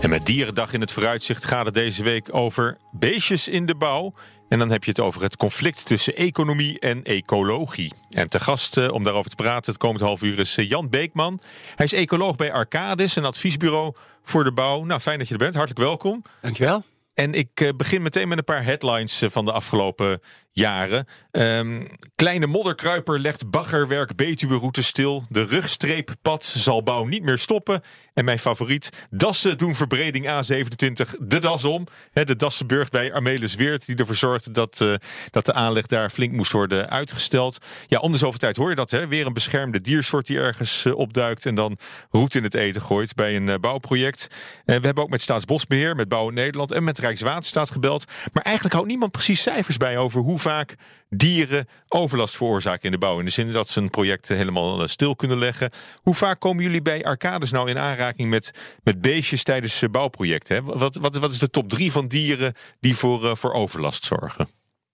En 0.00 0.10
met 0.10 0.26
Dierendag 0.26 0.72
in 0.72 0.80
het 0.80 0.92
vooruitzicht 0.92 1.44
gaat 1.44 1.64
het 1.64 1.74
deze 1.74 2.02
week 2.02 2.34
over 2.34 2.78
beestjes 2.92 3.48
in 3.48 3.66
de 3.66 3.74
bouw. 3.74 4.14
En 4.48 4.58
dan 4.58 4.70
heb 4.70 4.84
je 4.84 4.90
het 4.90 5.00
over 5.00 5.22
het 5.22 5.36
conflict 5.36 5.86
tussen 5.86 6.14
economie 6.14 6.78
en 6.78 7.04
ecologie. 7.04 7.92
En 8.10 8.28
te 8.28 8.40
gast 8.40 8.76
eh, 8.76 8.92
om 8.92 9.02
daarover 9.02 9.30
te 9.30 9.36
praten 9.36 9.72
het 9.72 9.80
komend 9.80 10.00
half 10.00 10.22
uur 10.22 10.38
is 10.38 10.56
eh, 10.56 10.68
Jan 10.68 10.88
Beekman. 10.88 11.40
Hij 11.74 11.86
is 11.86 11.92
ecoloog 11.92 12.36
bij 12.36 12.52
Arcadis, 12.52 13.16
een 13.16 13.24
adviesbureau 13.24 13.94
voor 14.22 14.44
de 14.44 14.52
bouw. 14.52 14.84
Nou, 14.84 15.00
fijn 15.00 15.18
dat 15.18 15.26
je 15.26 15.34
er 15.34 15.40
bent. 15.40 15.54
Hartelijk 15.54 15.80
welkom. 15.80 16.22
Dankjewel. 16.40 16.84
En 17.14 17.34
ik 17.34 17.60
eh, 17.60 17.68
begin 17.76 18.02
meteen 18.02 18.28
met 18.28 18.38
een 18.38 18.44
paar 18.44 18.64
headlines 18.64 19.22
van 19.26 19.44
de 19.44 19.52
afgelopen 19.52 20.20
jaren. 20.52 21.06
Um, 21.32 21.88
kleine 22.14 22.46
modderkruiper 22.46 23.18
legt 23.18 23.50
baggerwerk 23.50 24.16
Betuwe-route 24.16 24.82
stil. 24.82 25.24
De 25.28 25.44
rugstreeppad 25.44 26.44
zal 26.44 26.82
bouw 26.82 27.04
niet 27.04 27.22
meer 27.22 27.38
stoppen. 27.38 27.80
En 28.14 28.24
mijn 28.24 28.38
favoriet, 28.38 28.90
Dassen 29.10 29.58
doen 29.58 29.74
verbreding 29.74 30.26
A27 30.26 31.10
de 31.18 31.38
das 31.38 31.64
om. 31.64 31.86
de 32.12 32.36
Dassenburg 32.36 32.88
bij 32.88 33.12
Armelis 33.12 33.54
Weert, 33.54 33.86
die 33.86 33.96
ervoor 33.96 34.14
zorgde 34.14 34.50
dat, 34.50 34.80
uh, 34.82 34.94
dat 35.30 35.46
de 35.46 35.52
aanleg 35.52 35.86
daar 35.86 36.10
flink 36.10 36.32
moest 36.32 36.52
worden 36.52 36.90
uitgesteld. 36.90 37.58
Ja, 37.86 37.98
om 37.98 38.12
de 38.12 38.18
zoveel 38.18 38.38
tijd 38.38 38.56
hoor 38.56 38.68
je 38.68 38.74
dat. 38.74 38.90
Hè? 38.90 39.06
Weer 39.06 39.26
een 39.26 39.32
beschermde 39.32 39.80
diersoort 39.80 40.26
die 40.26 40.38
ergens 40.38 40.84
uh, 40.84 40.96
opduikt 40.96 41.46
en 41.46 41.54
dan 41.54 41.76
roet 42.10 42.34
in 42.34 42.42
het 42.42 42.54
eten 42.54 42.82
gooit 42.82 43.14
bij 43.14 43.36
een 43.36 43.46
uh, 43.46 43.54
bouwproject. 43.60 44.26
we 44.64 44.72
hebben 44.72 45.04
ook 45.04 45.10
met 45.10 45.20
Staatsbosbeheer, 45.20 45.96
met 45.96 46.08
Bouw 46.08 46.28
in 46.28 46.34
Nederland 46.34 46.72
en 46.72 46.84
met 46.84 46.98
Rijkswaterstaat 46.98 47.70
gebeld. 47.70 48.04
Maar 48.32 48.42
eigenlijk 48.42 48.74
houdt 48.74 48.88
niemand 48.88 49.12
precies 49.12 49.42
cijfers 49.42 49.76
bij 49.76 49.98
over 49.98 50.20
hoe 50.20 50.38
vaak 50.40 50.74
dieren 51.08 51.68
overlast 51.88 52.36
veroorzaken 52.36 52.82
in 52.82 52.90
de 52.90 52.98
bouw. 52.98 53.18
In 53.18 53.24
de 53.24 53.30
zin 53.30 53.52
dat 53.52 53.68
ze 53.68 53.80
een 53.80 53.90
project 53.90 54.28
helemaal 54.28 54.88
stil 54.88 55.16
kunnen 55.16 55.38
leggen. 55.38 55.70
Hoe 56.02 56.14
vaak 56.14 56.40
komen 56.40 56.62
jullie 56.62 56.82
bij 56.82 57.04
Arcades 57.04 57.50
nou 57.50 57.70
in 57.70 57.78
aanraking 57.78 58.30
met, 58.30 58.50
met 58.82 59.00
beestjes 59.00 59.42
tijdens 59.42 59.84
bouwprojecten? 59.90 60.64
Wat, 60.64 60.96
wat, 60.96 61.16
wat 61.16 61.32
is 61.32 61.38
de 61.38 61.50
top 61.50 61.68
drie 61.68 61.92
van 61.92 62.08
dieren 62.08 62.54
die 62.80 62.96
voor, 62.96 63.24
uh, 63.24 63.34
voor 63.34 63.52
overlast 63.52 64.04
zorgen? 64.04 64.48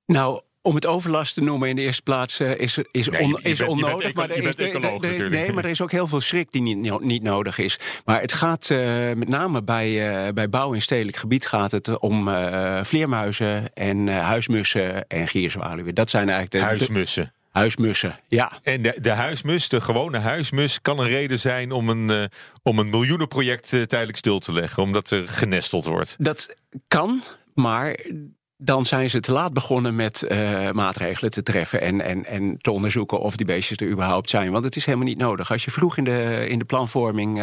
Nou, 0.06 0.40
om 0.66 0.74
het 0.74 0.86
overlast 0.86 1.34
te 1.34 1.42
noemen 1.42 1.68
in 1.68 1.76
de 1.76 1.82
eerste 1.82 2.02
plaats 2.02 2.40
uh, 2.40 2.58
is, 2.58 2.78
is, 2.90 3.08
nee, 3.08 3.20
on, 3.20 3.38
is 3.42 3.58
bent, 3.58 3.70
onnodig. 3.70 4.14
maar 4.14 4.30
er 4.30 4.42
is, 4.42 4.56
de, 4.56 5.26
nee, 5.30 5.52
maar 5.52 5.64
er 5.64 5.70
is 5.70 5.80
ook 5.80 5.90
heel 5.90 6.06
veel 6.06 6.20
schrik 6.20 6.52
die 6.52 6.62
niet, 6.62 7.00
niet 7.00 7.22
nodig 7.22 7.58
is. 7.58 7.78
Maar 8.04 8.20
het 8.20 8.32
gaat 8.32 8.70
uh, 8.70 8.78
met 9.12 9.28
name 9.28 9.62
bij, 9.62 10.26
uh, 10.26 10.32
bij 10.32 10.48
bouw 10.48 10.72
in 10.72 10.82
stedelijk 10.82 11.16
gebied 11.16 11.46
gaat 11.46 11.70
het 11.70 11.98
om 11.98 12.30
vleermuizen 12.82 13.74
en 13.74 14.08
huismussen 14.08 15.08
en 15.08 15.28
gierzwaluwen. 15.28 15.94
Dat 15.94 16.10
zijn 16.10 16.28
eigenlijk 16.28 16.50
de 16.50 16.68
huismussen. 16.68 17.32
Huismussen, 17.50 18.20
ja. 18.28 18.58
En 18.62 18.82
de, 18.82 18.98
de 19.00 19.10
huismus, 19.10 19.68
de 19.68 19.80
gewone 19.80 20.18
huismus, 20.18 20.80
kan 20.82 20.98
een 20.98 21.08
reden 21.08 21.38
zijn 21.38 21.72
om 21.72 21.88
een, 21.88 22.08
uh, 22.10 22.24
om 22.62 22.78
een 22.78 22.90
miljoenenproject 22.90 23.72
uh, 23.72 23.82
tijdelijk 23.82 24.18
stil 24.18 24.38
te 24.38 24.52
leggen, 24.52 24.82
omdat 24.82 25.10
er 25.10 25.28
genesteld 25.28 25.84
wordt. 25.84 26.16
Dat 26.18 26.56
kan, 26.88 27.22
maar 27.54 27.98
dan 28.56 28.86
zijn 28.86 29.10
ze 29.10 29.20
te 29.20 29.32
laat 29.32 29.52
begonnen 29.52 29.96
met 29.96 30.24
uh, 30.28 30.70
maatregelen 30.70 31.30
te 31.30 31.42
treffen 31.42 31.80
en, 31.80 32.00
en, 32.00 32.24
en 32.24 32.58
te 32.58 32.70
onderzoeken 32.70 33.20
of 33.20 33.36
die 33.36 33.46
beestjes 33.46 33.78
er 33.78 33.88
überhaupt 33.88 34.30
zijn. 34.30 34.50
Want 34.50 34.64
het 34.64 34.76
is 34.76 34.84
helemaal 34.84 35.06
niet 35.06 35.18
nodig. 35.18 35.52
Als 35.52 35.64
je 35.64 35.70
vroeg 35.70 35.96
in 35.96 36.04
de, 36.04 36.46
in 36.48 36.58
de 36.58 36.64
planvorming 36.64 37.42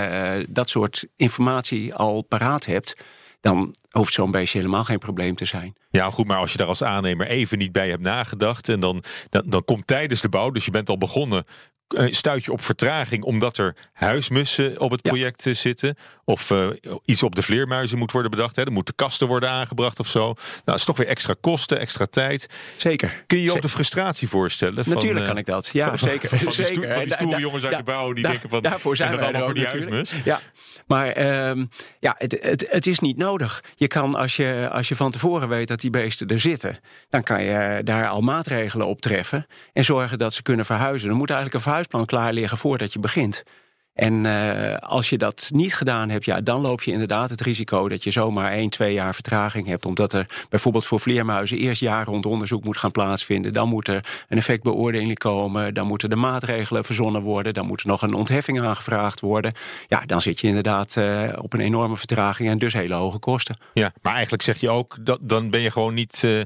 dat 0.50 0.70
soort 0.70 1.06
informatie 1.16 1.94
al 1.94 2.22
paraat 2.22 2.66
hebt 2.66 2.96
dan 3.44 3.76
hoeft 3.90 4.14
zo'n 4.14 4.32
beestje 4.32 4.58
helemaal 4.58 4.84
geen 4.84 5.00
probleem 5.00 5.36
te 5.36 5.46
zijn. 5.46 5.76
Ja, 5.90 6.10
goed, 6.10 6.28
maar 6.28 6.38
als 6.38 6.52
je 6.52 6.58
daar 6.58 6.68
als 6.68 6.84
aannemer 6.84 7.28
even 7.28 7.58
niet 7.58 7.72
bij 7.72 7.90
hebt 7.90 8.02
nagedacht 8.02 8.70
en 8.70 8.80
dan, 8.80 9.04
dan, 9.30 9.44
dan 9.46 9.64
komt 9.64 9.88
tijdens 9.88 10.22
de 10.22 10.30
bouw, 10.30 10.52
dus 10.52 10.66
je 10.66 10.72
bent 10.72 10.90
al 10.90 10.98
begonnen, 10.98 11.46
eh, 11.88 12.12
stuit 12.12 12.46
je 12.46 12.52
op 12.52 12.62
vertraging 12.62 13.24
omdat 13.24 13.58
er 13.58 13.76
huismussen 13.94 14.80
op 14.80 14.92
het 14.92 15.02
project 15.02 15.44
ja. 15.44 15.54
zitten. 15.54 15.98
Of 16.26 16.50
uh, 16.50 16.68
iets 17.06 17.24
op 17.24 17.36
de 17.36 17.42
vleermuizen 17.42 17.98
moet 17.98 18.12
worden 18.12 18.32
bedacht. 18.32 18.56
Hè. 18.56 18.64
Er 18.64 18.72
moeten 18.72 18.96
kasten 18.96 19.28
worden 19.28 19.50
aangebracht 19.50 20.00
of 20.00 20.08
zo. 20.08 20.20
Nou, 20.20 20.36
dat 20.66 20.76
is 20.76 20.86
toch 20.86 20.98
weer 20.98 21.08
extra 21.08 21.36
kosten, 21.42 21.80
extra 21.80 22.06
tijd. 22.06 22.48
Zeker. 22.78 23.24
Kun 23.28 23.38
je 23.38 23.44
je 23.44 23.52
ook 23.52 23.62
de 23.62 23.70
frustratie 23.70 24.30
voorstellen? 24.30 24.84
Natuurlijk 24.88 25.18
van, 25.18 25.28
kan 25.28 25.38
ik 25.38 25.46
dat. 25.46 25.70
Ja, 25.74 25.88
van, 25.88 25.98
zeker. 25.98 26.30
Van, 26.30 26.40
van, 26.40 26.52
zeker. 26.52 27.00
Die, 27.00 27.14
stoere 27.14 27.40
jongens 27.40 27.66
uit 27.66 27.78
de 27.78 27.84
bouw 27.84 28.14
die 28.14 28.24
da, 28.24 28.30
denken 28.30 28.50
van... 28.50 28.62
Daarvoor 28.62 28.96
zijn 28.96 29.10
en 29.10 29.16
dat 29.16 29.26
wij 29.26 29.34
allemaal 29.34 29.56
voor 29.56 29.72
die 29.72 29.84
huismus. 29.84 30.14
Ja, 30.24 30.40
maar 30.88 31.48
um, 31.50 31.70
ja, 32.00 32.16
het, 32.18 32.38
het, 32.42 32.68
het 32.70 32.88
is 32.88 33.00
niet 33.00 33.18
nodig. 33.18 33.64
Je 33.76 33.88
kan, 33.88 34.16
als 34.16 34.36
je, 34.36 34.70
als 34.72 34.88
je 34.88 34.96
van 34.96 35.12
tevoren 35.12 35.50
weet 35.50 35.68
dat 35.68 35.80
die 35.80 35.90
beesten 35.90 36.28
er 36.28 36.40
zitten... 36.40 36.80
dan 37.10 37.24
kan 37.24 37.44
je 37.44 37.82
daar 37.84 38.08
al 38.08 38.22
maatregelen 38.22 38.88
op 38.88 39.02
treffen... 39.02 39.48
en 39.74 39.86
zorgen 39.86 40.18
dat 40.18 40.34
ze 40.34 40.42
kunnen 40.42 40.66
verhuizen. 40.66 41.10
Er 41.10 41.16
moet 41.16 41.30
eigenlijk 41.30 41.58
een 41.58 41.64
verhuisplan 41.64 42.06
klaar 42.06 42.34
liggen 42.34 42.58
voordat 42.58 42.94
je 42.94 43.00
begint. 43.00 43.44
En 43.94 44.24
uh, 44.26 44.78
als 44.78 45.10
je 45.10 45.18
dat 45.18 45.50
niet 45.54 45.76
gedaan 45.76 46.10
hebt, 46.10 46.26
ja, 46.26 46.42
dan 46.42 46.62
loop 46.62 46.82
je 46.82 46.92
inderdaad 46.92 47.30
het 47.30 47.42
risico 47.42 47.90
dat 47.90 48.04
je 48.04 48.12
zomaar 48.12 48.52
1, 48.52 48.70
2 48.70 48.94
jaar 48.94 49.14
vertraging 49.14 49.68
hebt. 49.68 49.86
Omdat 49.86 50.14
er 50.14 50.46
bijvoorbeeld 50.50 50.86
voor 50.86 51.00
vleermuizen 51.00 51.58
eerst 51.58 51.82
jaren 51.82 52.06
rond 52.06 52.26
onderzoek 52.26 52.64
moet 52.64 52.78
gaan 52.78 52.92
plaatsvinden. 52.92 53.54
Dan 53.54 53.70
moet 53.70 53.88
er 53.88 54.26
een 54.30 54.38
effectbeoordeling 54.38 55.18
komen. 55.18 55.74
Dan 55.74 55.88
moeten 55.88 56.10
de 56.10 56.16
maatregelen 56.16 56.86
verzonnen 56.86 57.22
worden. 57.22 57.54
Dan 57.54 57.66
moet 57.66 57.82
er 57.82 57.88
nog 57.88 58.02
een 58.02 58.14
ontheffing 58.14 58.62
aangevraagd 58.62 59.20
worden. 59.20 59.54
Ja, 59.88 60.06
dan 60.06 60.22
zit 60.22 60.40
je 60.40 60.48
inderdaad 60.48 60.96
uh, 60.96 61.30
op 61.38 61.54
een 61.54 61.60
enorme 61.60 61.98
vertraging 61.98 62.50
en 62.50 62.58
dus 62.58 62.74
hele 62.74 62.94
hoge 62.94 63.20
kosten. 63.20 63.58
Ja, 63.74 63.94
maar 64.02 64.14
eigenlijk 64.14 64.44
zeg 64.44 64.60
je 64.60 64.70
ook, 64.70 64.98
dat, 65.02 65.20
dan 65.22 65.50
ben 65.50 65.62
je 65.62 65.72
gewoon 65.72 65.94
niet, 65.94 66.22
uh, 66.26 66.42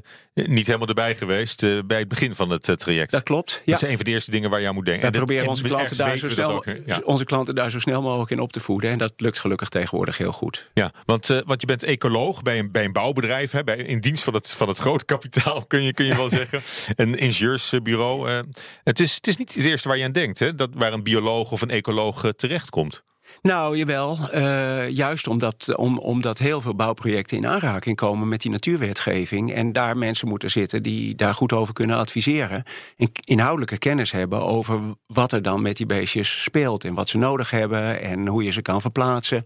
niet 0.46 0.66
helemaal 0.66 0.88
erbij 0.88 1.16
geweest 1.16 1.86
bij 1.86 1.98
het 1.98 2.08
begin 2.08 2.34
van 2.34 2.50
het 2.50 2.70
traject. 2.76 3.10
Dat 3.10 3.22
klopt. 3.22 3.62
Ja. 3.64 3.72
Dat 3.72 3.82
is 3.82 3.88
een 3.88 3.96
van 3.96 4.04
de 4.04 4.10
eerste 4.10 4.30
dingen 4.30 4.50
waar 4.50 4.60
je 4.60 4.68
aan 4.68 4.74
moet 4.74 4.84
denken. 4.84 5.10
We 5.10 5.16
proberen 5.16 5.48
onze 5.48 5.62
klanten 5.62 5.96
daar 5.96 6.16
zo 6.16 6.30
snel, 6.30 6.50
ook, 6.50 6.64
ja. 6.86 7.00
onze 7.04 7.24
klanten 7.24 7.54
daar 7.54 7.70
zo 7.70 7.78
snel 7.78 8.02
mogelijk 8.02 8.30
in 8.30 8.40
op 8.40 8.52
te 8.52 8.60
voeden. 8.60 8.90
En 8.90 8.98
dat 8.98 9.12
lukt 9.16 9.38
gelukkig 9.38 9.68
tegenwoordig 9.68 10.18
heel 10.18 10.32
goed. 10.32 10.70
Ja, 10.74 10.92
want, 11.04 11.28
uh, 11.28 11.40
want 11.44 11.60
je 11.60 11.66
bent 11.66 11.82
ecoloog 11.82 12.42
bij 12.42 12.58
een, 12.58 12.72
bij 12.72 12.84
een 12.84 12.92
bouwbedrijf. 12.92 13.50
Hè, 13.50 13.64
bij, 13.64 13.76
in 13.76 14.00
dienst 14.00 14.24
van 14.24 14.34
het, 14.34 14.50
van 14.50 14.68
het 14.68 14.78
groot 14.78 15.04
kapitaal, 15.04 15.64
kun 15.66 15.82
je, 15.82 15.92
kun 15.92 16.06
je 16.06 16.16
wel 16.16 16.28
zeggen. 16.40 16.62
Een 16.96 17.14
ingenieursbureau. 17.14 18.44
Het, 18.84 19.00
is, 19.00 19.14
het 19.14 19.26
is 19.26 19.36
niet 19.36 19.54
het 19.54 19.64
eerste 19.64 19.88
waar 19.88 19.98
je 19.98 20.04
aan 20.04 20.12
denkt, 20.12 20.38
hè, 20.38 20.54
dat, 20.54 20.70
waar 20.74 20.92
een 20.92 21.02
bioloog 21.02 21.52
of 21.52 21.62
een 21.62 21.70
ecoloog 21.70 22.32
terechtkomt. 22.36 23.02
Nou, 23.42 23.76
jawel. 23.76 24.18
Uh, 24.34 24.88
juist 24.88 25.26
omdat, 25.26 25.76
om, 25.76 25.98
omdat 25.98 26.38
heel 26.38 26.60
veel 26.60 26.74
bouwprojecten 26.74 27.36
in 27.36 27.46
aanraking 27.46 27.96
komen 27.96 28.28
met 28.28 28.42
die 28.42 28.50
natuurwetgeving. 28.50 29.52
En 29.52 29.72
daar 29.72 29.96
mensen 29.96 30.28
moeten 30.28 30.50
zitten 30.50 30.82
die 30.82 31.14
daar 31.14 31.34
goed 31.34 31.52
over 31.52 31.74
kunnen 31.74 31.96
adviseren. 31.96 32.64
En 32.96 33.10
inhoudelijke 33.24 33.78
kennis 33.78 34.10
hebben 34.10 34.42
over 34.42 34.80
wat 35.06 35.32
er 35.32 35.42
dan 35.42 35.62
met 35.62 35.76
die 35.76 35.86
beestjes 35.86 36.42
speelt. 36.42 36.84
En 36.84 36.94
wat 36.94 37.08
ze 37.08 37.18
nodig 37.18 37.50
hebben 37.50 38.00
en 38.00 38.26
hoe 38.26 38.44
je 38.44 38.50
ze 38.50 38.62
kan 38.62 38.80
verplaatsen. 38.80 39.44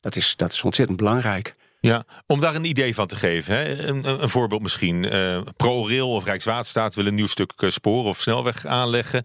Dat 0.00 0.16
is, 0.16 0.36
dat 0.36 0.52
is 0.52 0.62
ontzettend 0.62 0.98
belangrijk. 0.98 1.56
Ja, 1.80 2.04
om 2.26 2.40
daar 2.40 2.54
een 2.54 2.64
idee 2.64 2.94
van 2.94 3.06
te 3.06 3.16
geven. 3.16 3.54
Hè? 3.54 3.86
Een, 3.86 4.22
een 4.22 4.28
voorbeeld 4.28 4.62
misschien. 4.62 5.14
Uh, 5.14 5.40
ProRail 5.56 6.10
of 6.10 6.24
Rijkswaterstaat 6.24 6.94
willen 6.94 7.10
een 7.10 7.16
nieuw 7.16 7.26
stuk 7.26 7.52
spoor 7.56 8.04
of 8.04 8.20
snelweg 8.20 8.66
aanleggen. 8.66 9.24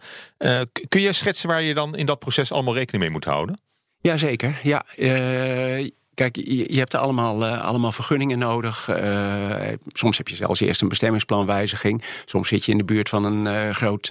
Kun 0.88 1.02
je 1.02 1.14
schetsen 1.14 1.48
waar 1.48 1.62
je 1.62 1.74
dan 1.74 1.96
in 1.96 2.06
dat 2.06 2.20
proces 2.20 2.52
allemaal 2.52 2.74
rekening 2.74 3.04
mee 3.04 3.12
moet 3.12 3.26
houden? 3.26 3.60
Jazeker, 4.04 4.60
ja. 4.64 4.82
Uh, 4.98 5.88
kijk, 6.16 6.36
je, 6.36 6.78
hebt 6.78 6.96
allemaal, 6.96 7.42
uh, 7.42 7.64
allemaal 7.64 7.92
vergunningen 7.92 8.40
nodig. 8.40 8.90
Uh, 8.90 9.56
soms 9.88 10.18
heb 10.18 10.28
je 10.28 10.36
zelfs 10.36 10.60
eerst 10.60 10.82
een 10.82 10.88
bestemmingsplanwijziging. 10.88 12.04
Soms 12.26 12.48
zit 12.48 12.66
je 12.66 12.72
in 12.72 12.78
de 12.78 12.84
buurt 12.84 13.10
van 13.10 13.24
een 13.24 13.74
groot 13.74 14.10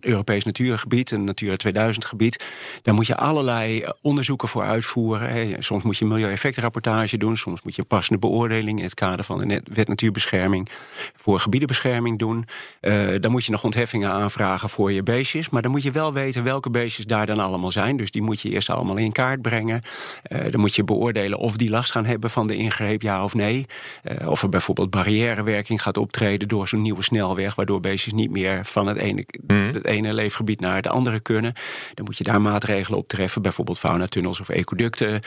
Europees 0.00 0.44
natuurgebied, 0.44 1.10
een 1.10 1.24
Natura 1.24 1.56
2000 1.56 2.04
gebied. 2.04 2.44
Daar 2.82 2.94
moet 2.94 3.06
je 3.06 3.16
allerlei 3.16 3.84
onderzoeken 4.02 4.48
voor 4.48 4.62
uitvoeren. 4.62 5.62
Soms 5.62 5.82
moet 5.82 5.96
je 5.96 6.04
een 6.04 6.10
milieueffectrapportage 6.10 7.16
doen. 7.16 7.36
Soms 7.36 7.62
moet 7.62 7.74
je 7.74 7.80
een 7.80 7.86
passende 7.86 8.18
beoordeling 8.18 8.78
in 8.78 8.84
het 8.84 8.94
kader 8.94 9.24
van 9.24 9.38
de 9.38 9.62
wet 9.72 9.88
natuurbescherming 9.88 10.68
voor 11.16 11.40
gebiedenbescherming 11.40 12.18
doen. 12.18 12.44
dan 13.20 13.30
moet 13.30 13.44
je 13.44 13.50
nog 13.52 13.64
ontheffingen 13.64 14.10
aanvragen 14.10 14.68
voor 14.68 14.92
je 14.92 15.02
beestjes. 15.02 15.48
Maar 15.48 15.62
dan 15.62 15.70
moet 15.70 15.82
je 15.82 15.90
wel 15.90 16.12
weten 16.12 16.44
welke 16.44 16.70
beestjes 16.70 17.04
daar 17.04 17.26
dan 17.26 17.38
allemaal 17.38 17.70
zijn. 17.70 17.96
Dus 17.96 18.10
die 18.10 18.22
moet 18.22 18.40
je 18.40 18.50
eerst 18.50 18.70
allemaal 18.70 18.96
in 18.96 19.12
kaart 19.12 19.42
brengen. 19.42 19.82
dan 20.50 20.60
moet 20.60 20.74
je 20.74 20.84
beoordelen 20.84 21.25
of 21.34 21.56
die 21.56 21.70
last 21.70 21.90
gaan 21.90 22.04
hebben 22.04 22.30
van 22.30 22.46
de 22.46 22.56
ingreep, 22.56 23.02
ja 23.02 23.24
of 23.24 23.34
nee. 23.34 23.66
Uh, 24.04 24.28
of 24.28 24.42
er 24.42 24.48
bijvoorbeeld 24.48 24.90
barrièrewerking 24.90 25.82
gaat 25.82 25.96
optreden 25.96 26.48
door 26.48 26.68
zo'n 26.68 26.82
nieuwe 26.82 27.02
snelweg, 27.02 27.54
waardoor 27.54 27.80
beestjes 27.80 28.12
niet 28.12 28.30
meer 28.30 28.64
van 28.64 28.86
het 28.86 28.96
ene, 28.96 29.24
mm. 29.46 29.70
het 29.72 29.84
ene 29.84 30.12
leefgebied 30.12 30.60
naar 30.60 30.76
het 30.76 30.88
andere 30.88 31.20
kunnen. 31.20 31.52
Dan 31.94 32.04
moet 32.04 32.18
je 32.18 32.24
daar 32.24 32.40
maatregelen 32.40 32.98
op 32.98 33.08
treffen, 33.08 33.42
bijvoorbeeld 33.42 33.78
faunatunnels 33.78 34.40
of 34.40 34.48
ecoducten. 34.48 35.20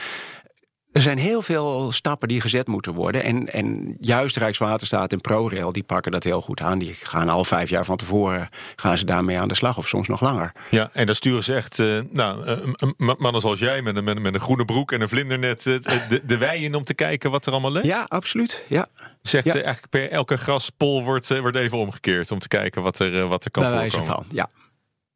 Er 0.92 1.02
zijn 1.02 1.18
heel 1.18 1.42
veel 1.42 1.92
stappen 1.92 2.28
die 2.28 2.40
gezet 2.40 2.66
moeten 2.66 2.94
worden. 2.94 3.22
En, 3.22 3.52
en 3.52 3.96
juist 4.00 4.36
Rijkswaterstaat 4.36 5.12
en 5.12 5.20
ProRail 5.20 5.72
die 5.72 5.82
pakken 5.82 6.12
dat 6.12 6.24
heel 6.24 6.40
goed 6.40 6.60
aan. 6.60 6.78
Die 6.78 6.96
gaan 7.02 7.28
al 7.28 7.44
vijf 7.44 7.70
jaar 7.70 7.84
van 7.84 7.96
tevoren 7.96 8.48
gaan 8.76 8.98
ze 8.98 9.04
daarmee 9.04 9.38
aan 9.38 9.48
de 9.48 9.54
slag, 9.54 9.78
of 9.78 9.88
soms 9.88 10.08
nog 10.08 10.20
langer. 10.20 10.52
Ja, 10.70 10.90
en 10.92 11.06
dan 11.06 11.14
sturen 11.14 11.44
ze 11.44 11.54
echt, 11.54 11.78
uh, 11.78 12.00
nou, 12.10 12.46
uh, 12.46 13.12
mannen 13.18 13.40
zoals 13.40 13.58
jij 13.58 13.82
met 13.82 13.96
een, 13.96 14.04
met, 14.04 14.34
een 14.34 14.40
groene 14.40 14.64
broek 14.64 14.92
en 14.92 15.00
een 15.00 15.08
vlindernet 15.08 15.66
uh, 15.66 15.78
de, 16.08 16.22
de 16.24 16.38
wei 16.38 16.64
in 16.64 16.74
om 16.74 16.84
te 16.84 16.94
kijken 16.94 17.30
wat 17.30 17.46
er 17.46 17.52
allemaal 17.52 17.72
leeft. 17.72 17.86
Ja, 17.86 18.04
absoluut. 18.08 18.64
Ja. 18.68 18.88
Zegt 19.22 19.44
ja. 19.44 19.52
eigenlijk 19.52 19.88
per 19.90 20.10
elke 20.10 20.36
graspol 20.36 21.04
wordt, 21.04 21.38
wordt 21.38 21.56
even 21.56 21.78
omgekeerd 21.78 22.30
om 22.30 22.38
te 22.38 22.48
kijken 22.48 22.82
wat 22.82 22.98
er, 22.98 23.26
wat 23.26 23.44
er 23.44 23.50
kan 23.50 23.62
Bij 23.62 23.90
voorkomen. 23.90 24.06
van, 24.14 24.24
ja. 24.28 24.48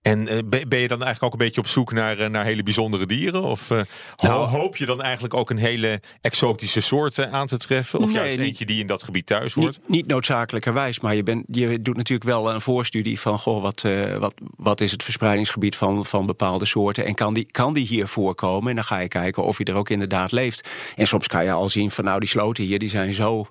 En 0.05 0.33
uh, 0.33 0.39
ben 0.69 0.79
je 0.79 0.89
dan 0.89 1.03
eigenlijk 1.03 1.23
ook 1.23 1.33
een 1.33 1.39
beetje 1.47 1.61
op 1.61 1.67
zoek 1.67 1.93
naar, 1.93 2.19
uh, 2.21 2.27
naar 2.29 2.45
hele 2.45 2.63
bijzondere 2.63 3.07
dieren? 3.07 3.43
Of 3.43 3.71
uh, 3.71 3.81
nou, 4.17 4.49
hoop 4.49 4.77
je 4.77 4.87
dan 4.87 5.03
eigenlijk 5.03 5.35
ook 5.35 5.51
een 5.51 5.57
hele 5.57 6.01
exotische 6.21 6.81
soort 6.81 7.19
aan 7.27 7.47
te 7.47 7.57
treffen? 7.57 7.99
Of 7.99 8.07
Nee, 8.07 8.15
juist 8.15 8.37
niet- 8.37 8.47
eentje 8.47 8.65
die 8.67 8.81
in 8.81 8.87
dat 8.87 9.03
gebied 9.03 9.27
thuis 9.27 9.55
hoort? 9.55 9.67
Niet, 9.67 9.89
niet 9.89 10.07
noodzakelijkerwijs, 10.07 11.01
maar 11.01 11.15
je, 11.15 11.23
bent 11.23 11.45
je 11.51 11.83
doet 11.83 11.97
natuurlijk 11.97 12.29
wel 12.29 12.55
een 12.55 12.61
voorstudie 12.61 13.21
van 13.21 13.39
goh, 13.39 13.63
wat, 13.63 13.85
eh, 13.85 14.17
wat, 14.17 14.35
wat 14.57 14.81
is 14.81 14.91
het 14.91 15.03
verspreidingsgebied 15.03 15.77
van, 15.77 16.07
van 16.07 16.27
bepaalde 16.27 16.65
soorten 16.65 17.05
en 17.05 17.15
kan 17.15 17.35
die, 17.35 17.47
kan 17.51 17.75
die 17.75 17.87
hier 17.87 18.09
voorkomen? 18.09 18.69
En 18.69 18.75
dan 18.75 18.85
ga 18.85 18.99
je 18.99 19.09
kijken 19.09 19.45
of 19.45 19.57
hij 19.57 19.67
er 19.67 19.75
ook 19.75 19.89
inderdaad 19.91 20.33
leeft. 20.33 20.69
En 20.97 21.07
soms 21.07 21.27
kan 21.27 21.45
je 21.45 21.53
al 21.53 21.69
zien 21.69 21.91
van 21.91 22.05
nou, 22.05 22.21
die 22.21 22.29
sloten 22.29 22.65
hier 22.65 22.79
die 22.79 22.89
zijn 22.89 23.13
zo 23.13 23.47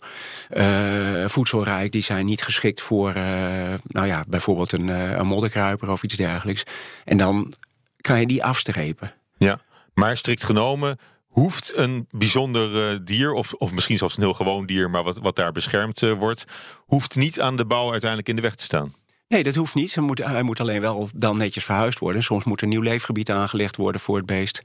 eh, 0.50 0.66
voedselrijk, 1.26 1.92
die 1.92 2.02
zijn 2.04 2.26
niet 2.26 2.44
geschikt 2.44 2.82
voor 2.82 3.10
eh, 3.10 3.24
nou 3.88 4.08
ja, 4.08 4.24
bijvoorbeeld 4.28 4.72
een, 4.72 4.90
eh, 4.90 5.12
een 5.12 5.28
modderkruiper 5.28 5.92
of 5.92 6.04
iets 6.04 6.16
dergelijks. 6.16 6.42
En 7.06 7.18
dan 7.18 7.54
kan 8.02 8.20
je 8.20 8.28
die 8.28 8.44
afstrepen. 8.44 9.14
Ja, 9.38 9.60
maar 9.94 10.18
strikt 10.18 10.44
genomen 10.44 10.98
hoeft 11.34 11.78
een 11.78 12.08
bijzonder 12.12 12.90
eh, 12.90 13.00
dier, 13.04 13.34
of, 13.34 13.54
of 13.54 13.72
misschien 13.72 13.98
zelfs 13.98 14.18
een 14.18 14.24
heel 14.24 14.34
gewoon 14.34 14.66
dier, 14.66 14.90
maar 14.90 15.04
wat, 15.04 15.18
wat 15.18 15.36
daar 15.36 15.52
beschermd 15.52 16.04
eh, 16.04 16.12
wordt, 16.12 16.46
hoeft 16.86 17.16
niet 17.16 17.42
aan 17.42 17.58
de 17.58 17.66
bouw 17.66 17.92
uiteindelijk 17.92 18.30
in 18.30 18.36
de 18.36 18.42
weg 18.42 18.56
te 18.56 18.64
staan. 18.64 18.94
Nee, 19.28 19.44
dat 19.44 19.56
hoeft 19.56 19.74
niet. 19.74 19.96
Hij 19.96 20.04
moet, 20.04 20.18
hij 20.18 20.44
moet 20.44 20.60
alleen 20.60 20.82
wel 20.82 21.10
dan 21.16 21.38
netjes 21.38 21.64
verhuisd 21.64 22.00
worden. 22.00 22.24
Soms 22.24 22.44
moet 22.44 22.62
een 22.62 22.70
nieuw 22.70 22.82
leefgebied 22.82 23.32
aangelegd 23.32 23.76
worden 23.76 24.02
voor 24.02 24.18
het 24.18 24.26
beest. 24.26 24.62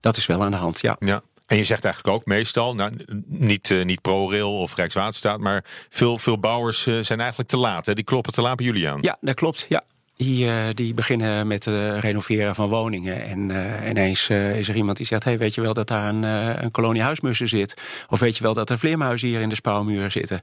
Dat 0.00 0.16
is 0.16 0.26
wel 0.26 0.42
aan 0.42 0.50
de 0.50 0.56
hand, 0.56 0.80
ja. 0.80 0.96
Ja. 0.98 1.22
En 1.46 1.56
je 1.56 1.64
zegt 1.64 1.84
eigenlijk 1.84 2.14
ook 2.14 2.26
meestal, 2.26 2.74
nou, 2.74 2.92
niet, 3.26 3.70
eh, 3.70 3.84
niet 3.84 4.00
ProRail 4.00 4.58
of 4.58 4.74
Rijkswaterstaat, 4.74 5.40
maar 5.40 5.64
veel, 5.88 6.18
veel 6.18 6.38
bouwers 6.38 6.82
zijn 6.82 7.20
eigenlijk 7.20 7.48
te 7.48 7.56
laat. 7.56 7.86
Hè? 7.86 7.94
Die 7.94 8.04
kloppen 8.04 8.32
te 8.32 8.42
laat 8.42 8.56
bij 8.56 8.66
jullie 8.66 8.88
aan. 8.88 8.98
Ja, 9.00 9.16
dat 9.20 9.34
klopt. 9.34 9.66
Ja. 9.68 9.84
Die, 10.18 10.48
eh, 10.48 10.64
die 10.74 10.94
beginnen 10.94 11.46
met 11.46 11.64
het 11.64 12.00
renoveren 12.00 12.54
van 12.54 12.68
woningen. 12.68 13.24
En 13.24 13.50
eh, 13.50 13.88
ineens 13.88 14.28
eh, 14.28 14.56
is 14.58 14.68
er 14.68 14.76
iemand 14.76 14.96
die 14.96 15.06
zegt: 15.06 15.24
hey, 15.24 15.38
weet 15.38 15.54
je 15.54 15.60
wel 15.60 15.74
dat 15.74 15.88
daar 15.88 16.08
een, 16.08 16.24
eh, 16.24 16.62
een 16.62 16.70
kolonie 16.70 17.02
huismussen 17.02 17.48
zit? 17.48 17.74
Of 18.08 18.20
weet 18.20 18.36
je 18.36 18.42
wel 18.42 18.54
dat 18.54 18.70
er 18.70 18.78
vleermuizen 18.78 19.28
hier 19.28 19.40
in 19.40 19.48
de 19.48 19.54
spouwmuur 19.54 20.10
zitten? 20.10 20.42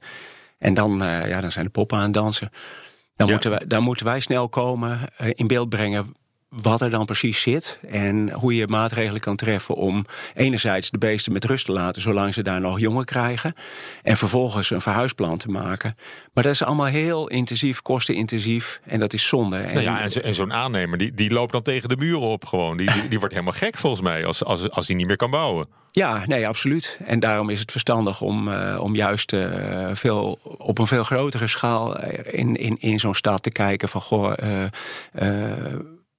En 0.57 0.73
dan, 0.73 1.03
eh, 1.03 1.27
ja, 1.27 1.41
dan 1.41 1.51
zijn 1.51 1.65
de 1.65 1.71
poppen 1.71 1.97
aan 1.97 2.03
het 2.03 2.13
dansen. 2.13 2.49
Dan, 3.15 3.27
Ja. 3.27 3.33
moeten, 3.33 3.49
wij, 3.51 3.63
dan 3.67 3.83
moeten 3.83 4.05
wij 4.05 4.19
snel 4.19 4.49
komen, 4.49 4.99
eh, 5.17 5.29
in 5.33 5.47
beeld 5.47 5.69
brengen 5.69 6.13
wat 6.61 6.81
er 6.81 6.89
dan 6.89 7.05
precies 7.05 7.41
zit. 7.41 7.79
En 7.89 8.31
hoe 8.31 8.55
je 8.55 8.67
maatregelen 8.67 9.21
kan 9.21 9.35
treffen 9.35 9.75
om 9.75 10.05
enerzijds 10.33 10.89
de 10.89 10.97
beesten 10.97 11.33
met 11.33 11.45
rust 11.45 11.65
te 11.65 11.71
laten, 11.71 12.01
zolang 12.01 12.33
ze 12.33 12.43
daar 12.43 12.61
nog 12.61 12.79
jongen 12.79 13.05
krijgen. 13.05 13.55
En 14.03 14.17
vervolgens 14.17 14.69
een 14.69 14.81
verhuisplan 14.81 15.37
te 15.37 15.49
maken. 15.49 15.97
Maar 16.33 16.43
dat 16.43 16.53
is 16.53 16.63
allemaal 16.63 16.85
heel 16.85 17.27
intensief, 17.27 17.81
kostenintensief. 17.81 18.79
En 18.83 18.99
dat 18.99 19.13
is 19.13 19.27
zonde. 19.27 19.57
En, 19.57 19.73
Nou 19.73 19.85
ja, 19.85 20.01
en, 20.01 20.11
zo- 20.11 20.19
en 20.19 20.33
zo'n 20.33 20.53
aannemer 20.53 20.97
die, 20.97 21.13
die 21.13 21.31
loopt 21.31 21.51
dan 21.51 21.61
tegen 21.61 21.89
de 21.89 21.97
muren 21.97 22.19
op 22.27 22.45
gewoon. 22.45 22.77
Die, 22.77 22.91
die, 22.91 23.07
die 23.07 23.19
wordt 23.19 23.33
helemaal 23.33 23.55
gek 23.57 23.77
volgens 23.77 24.01
mij 24.01 24.25
als, 24.25 24.43
als, 24.43 24.69
als 24.71 24.87
hij 24.87 24.95
niet 24.95 25.07
meer 25.07 25.15
kan 25.17 25.29
bouwen. 25.29 25.67
Ja, 25.91 26.23
nee, 26.25 26.47
absoluut. 26.47 26.99
En 27.05 27.19
daarom 27.19 27.49
is 27.49 27.59
het 27.59 27.71
verstandig 27.71 28.21
om, 28.21 28.51
eh, 28.53 28.77
om 28.81 28.95
juist 28.95 29.33
eh, 29.33 29.89
veel, 29.93 30.39
op 30.57 30.79
een 30.79 30.87
veel 30.87 31.03
grotere 31.03 31.47
schaal 31.47 31.97
eh, 31.97 32.39
in, 32.39 32.55
in, 32.55 32.77
in 32.79 32.99
zo'n 32.99 33.15
stad 33.15 33.43
te 33.43 33.51
kijken 33.51 33.89
van 33.89 34.01
goh. 34.01 34.33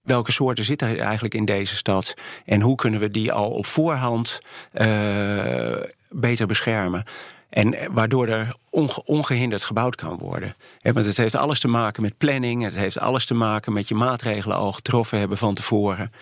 Welke 0.06 0.32
soorten 0.32 0.64
zitten 0.64 0.88
er 0.88 0.98
eigenlijk 0.98 1.34
in 1.34 1.44
deze 1.44 1.76
stad? 1.76 2.14
En 2.44 2.60
hoe 2.60 2.74
kunnen 2.74 3.00
we 3.00 3.10
die 3.10 3.32
al 3.32 3.50
op 3.50 3.66
voorhand 3.66 4.40
eh, 4.72 5.76
beter 6.10 6.46
beschermen? 6.46 7.04
En 7.48 7.74
eh, 7.74 7.88
waardoor 7.92 8.28
er 8.28 8.54
onge- 8.70 9.04
ongehinderd 9.04 9.64
gebouwd 9.64 9.94
kan 9.94 10.18
worden. 10.18 10.54
Want 10.82 11.06
het 11.06 11.16
heeft 11.16 11.34
alles 11.34 11.60
te 11.60 11.68
maken 11.68 12.02
met 12.02 12.16
planning. 12.18 12.62
Het 12.62 12.76
heeft 12.76 12.98
alles 12.98 13.24
te 13.26 13.34
maken 13.34 13.72
met 13.72 13.88
je 13.88 13.94
maatregelen 13.94 14.56
al 14.56 14.72
getroffen 14.72 15.18
hebben 15.18 15.38
van 15.38 15.54
tevoren. 15.54 16.12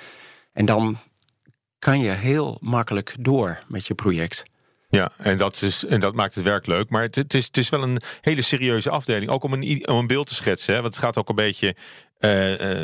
En 0.53 0.65
dan 0.65 0.99
kan 1.79 2.01
je 2.01 2.11
heel 2.11 2.59
makkelijk 2.61 3.15
door 3.19 3.63
met 3.69 3.87
je 3.87 3.95
project. 3.95 4.45
Ja, 4.89 5.13
en 5.17 5.37
dat, 5.37 5.63
is, 5.63 5.85
en 5.85 6.01
dat 6.01 6.15
maakt 6.15 6.35
het 6.35 6.45
werk 6.45 6.67
leuk. 6.67 6.91
Maar 6.91 7.03
het, 7.03 7.35
is, 7.35 7.47
het 7.47 7.57
is 7.57 7.69
wel 7.69 7.83
een 7.83 8.01
hele 8.21 8.43
serieuze 8.43 8.91
afdeling. 8.91 9.31
Ook 9.31 9.43
om 9.43 9.53
een, 9.53 9.89
om 9.89 9.97
een 9.97 10.07
beeld 10.07 10.27
te 10.27 10.35
schetsen. 10.35 10.75
Hè? 10.75 10.81
Want 10.81 10.95
het 10.95 11.05
gaat 11.05 11.17
ook 11.19 11.29
een 11.29 11.35
beetje 11.35 11.77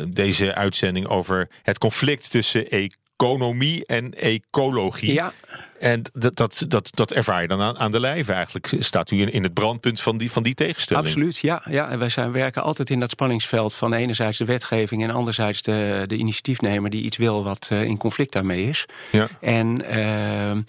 deze 0.07 0.55
uitzending 0.55 1.07
over 1.07 1.49
het 1.61 1.77
conflict 1.77 2.31
tussen 2.31 2.67
economie 3.21 3.85
en 3.85 4.13
ecologie. 4.13 5.13
Ja, 5.13 5.33
En 5.79 6.01
dat, 6.13 6.35
dat, 6.35 6.65
dat, 6.67 6.89
dat 6.93 7.11
ervaar 7.11 7.41
je 7.41 7.47
dan 7.47 7.61
aan, 7.61 7.79
aan 7.79 7.91
de 7.91 7.99
lijve 7.99 8.33
eigenlijk. 8.33 8.73
Staat 8.79 9.11
u 9.11 9.21
in, 9.21 9.31
in 9.31 9.43
het 9.43 9.53
brandpunt 9.53 10.01
van 10.01 10.17
die, 10.17 10.31
van 10.31 10.43
die 10.43 10.53
tegenstelling? 10.53 11.05
absoluut. 11.05 11.37
Ja, 11.37 11.61
ja. 11.69 11.89
En 11.89 11.99
wij 11.99 12.09
zijn, 12.09 12.31
werken 12.31 12.63
altijd 12.63 12.89
in 12.89 12.99
dat 12.99 13.09
spanningsveld 13.09 13.75
van 13.75 13.93
enerzijds 13.93 14.37
de 14.37 14.45
wetgeving 14.45 15.03
en 15.03 15.11
anderzijds 15.11 15.61
de, 15.61 16.03
de 16.07 16.15
initiatiefnemer 16.15 16.89
die 16.89 17.03
iets 17.03 17.17
wil 17.17 17.43
wat 17.43 17.67
eh, 17.71 17.83
in 17.83 17.97
conflict 17.97 18.33
daarmee 18.33 18.63
is. 18.69 18.85
Ja. 19.11 19.27
En 19.39 19.81
ehm, 19.81 20.61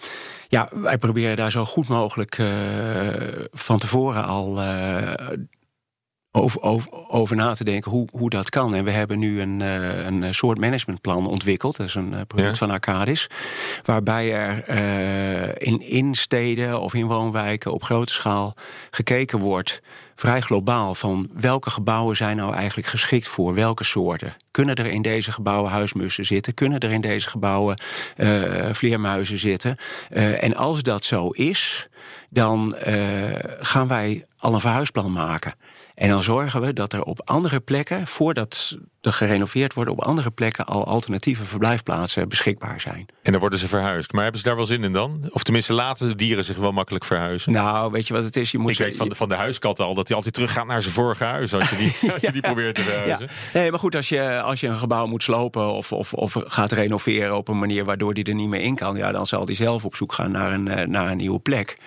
ja, 0.47 0.69
wij 0.71 0.97
proberen 0.97 1.37
daar 1.37 1.51
zo 1.51 1.65
goed 1.65 1.87
mogelijk 1.87 2.37
eh, 2.37 2.47
van 3.51 3.77
tevoren 3.77 4.25
al 4.25 4.61
eh, 4.61 5.13
over, 6.35 6.61
over, 6.61 6.91
over 7.07 7.35
na 7.35 7.53
te 7.53 7.63
denken 7.63 7.91
hoe, 7.91 8.07
hoe 8.11 8.29
dat 8.29 8.49
kan. 8.49 8.75
En 8.75 8.83
we 8.83 8.91
hebben 8.91 9.19
nu 9.19 9.41
een, 9.41 9.61
eh, 9.61 10.05
een 10.05 10.35
soort 10.35 10.59
managementplan 10.59 11.27
ontwikkeld. 11.27 11.75
Dat 11.77 11.87
is 11.87 11.95
een 11.95 12.13
eh, 12.13 12.21
product 12.27 12.51
Ja. 12.51 12.55
van 12.55 12.71
Arcadis. 12.71 13.29
Waarbij 13.83 14.33
er 14.33 14.63
eh, 14.63 15.67
in, 15.67 15.81
in 15.81 16.15
steden 16.15 16.81
of 16.81 16.93
in 16.93 17.05
woonwijken 17.05 17.73
op 17.73 17.83
grote 17.83 18.13
schaal 18.13 18.55
gekeken 18.91 19.39
wordt 19.39 19.81
vrij 20.15 20.41
globaal 20.41 20.95
van 20.95 21.29
welke 21.33 21.69
gebouwen 21.69 22.15
zijn 22.15 22.37
nou 22.37 22.53
eigenlijk 22.55 22.87
geschikt 22.87 23.27
voor 23.27 23.53
welke 23.53 23.83
soorten. 23.83 24.35
Kunnen 24.51 24.75
er 24.75 24.85
in 24.85 25.01
deze 25.01 25.31
gebouwen 25.31 25.71
huismussen 25.71 26.25
zitten? 26.25 26.53
Kunnen 26.53 26.79
er 26.79 26.91
in 26.91 27.01
deze 27.01 27.29
gebouwen 27.29 27.77
eh, 28.15 28.29
vleermuizen 28.71 29.37
zitten? 29.37 29.77
Eh, 30.09 30.43
en 30.43 30.55
als 30.55 30.83
dat 30.83 31.05
zo 31.05 31.29
is, 31.29 31.87
dan 32.29 32.75
eh, 32.75 32.95
gaan 33.59 33.87
wij 33.87 34.25
al 34.37 34.53
een 34.53 34.59
verhuisplan 34.59 35.11
maken. 35.11 35.53
En 35.93 36.09
dan 36.09 36.23
zorgen 36.23 36.61
we 36.61 36.73
dat 36.73 36.93
er 36.93 37.03
op 37.03 37.21
andere 37.25 37.59
plekken, 37.59 38.07
voordat 38.07 38.77
er 39.01 39.13
gerenoveerd 39.13 39.73
wordt, 39.73 39.89
op 39.89 40.01
andere 40.01 40.31
plekken 40.31 40.65
al 40.65 40.85
alternatieve 40.85 41.43
verblijfplaatsen 41.45 42.29
beschikbaar 42.29 42.81
zijn. 42.81 43.05
En 43.21 43.31
dan 43.31 43.39
worden 43.41 43.59
ze 43.59 43.67
verhuisd. 43.67 44.11
Maar 44.13 44.21
hebben 44.21 44.41
ze 44.41 44.47
daar 44.47 44.55
wel 44.55 44.65
zin 44.65 44.83
in 44.83 44.93
dan? 44.93 45.29
Of 45.29 45.43
tenminste 45.43 45.73
laten 45.73 46.07
de 46.07 46.15
dieren 46.15 46.43
zich 46.43 46.57
wel 46.57 46.71
makkelijk 46.71 47.05
verhuizen? 47.05 47.51
Nou, 47.51 47.91
weet 47.91 48.07
je 48.07 48.13
wat 48.13 48.23
het 48.23 48.35
is? 48.35 48.51
Je 48.51 48.57
moet 48.57 48.71
Ik 48.71 48.77
weet 48.77 48.95
van 48.95 49.09
de, 49.09 49.15
van 49.15 49.29
de 49.29 49.35
huiskat 49.35 49.79
al 49.79 49.93
dat 49.93 50.07
hij 50.07 50.15
altijd 50.17 50.33
teruggaat 50.33 50.65
naar 50.67 50.81
zijn 50.81 50.93
vorige 50.93 51.23
huis. 51.23 51.53
Als 51.53 51.69
je 51.69 51.75
die, 51.75 51.93
als 52.13 52.21
je 52.21 52.31
die 52.31 52.41
probeert 52.41 52.75
te 52.75 52.81
Ja, 52.81 52.87
verhuizen. 52.87 53.29
nee, 53.53 53.69
maar 53.69 53.79
goed, 53.79 53.95
als 53.95 54.09
je, 54.09 54.41
als 54.41 54.59
je 54.59 54.67
een 54.67 54.75
gebouw 54.77 55.05
moet 55.05 55.23
slopen 55.23 55.73
of, 55.73 55.91
of, 55.91 56.13
of 56.13 56.35
gaat 56.45 56.71
renoveren 56.71 57.37
op 57.37 57.47
een 57.47 57.59
manier 57.59 57.85
waardoor 57.85 58.13
die 58.13 58.23
er 58.23 58.33
niet 58.33 58.49
meer 58.49 58.61
in 58.61 58.75
kan, 58.75 58.95
ja, 58.95 59.11
dan 59.11 59.27
zal 59.27 59.45
die 59.45 59.55
zelf 59.55 59.85
op 59.85 59.95
zoek 59.95 60.13
gaan 60.13 60.31
naar 60.31 60.53
een, 60.53 60.67
eh, 60.67 60.87
naar 60.87 61.11
een 61.11 61.17
nieuwe 61.17 61.39
plek. 61.39 61.77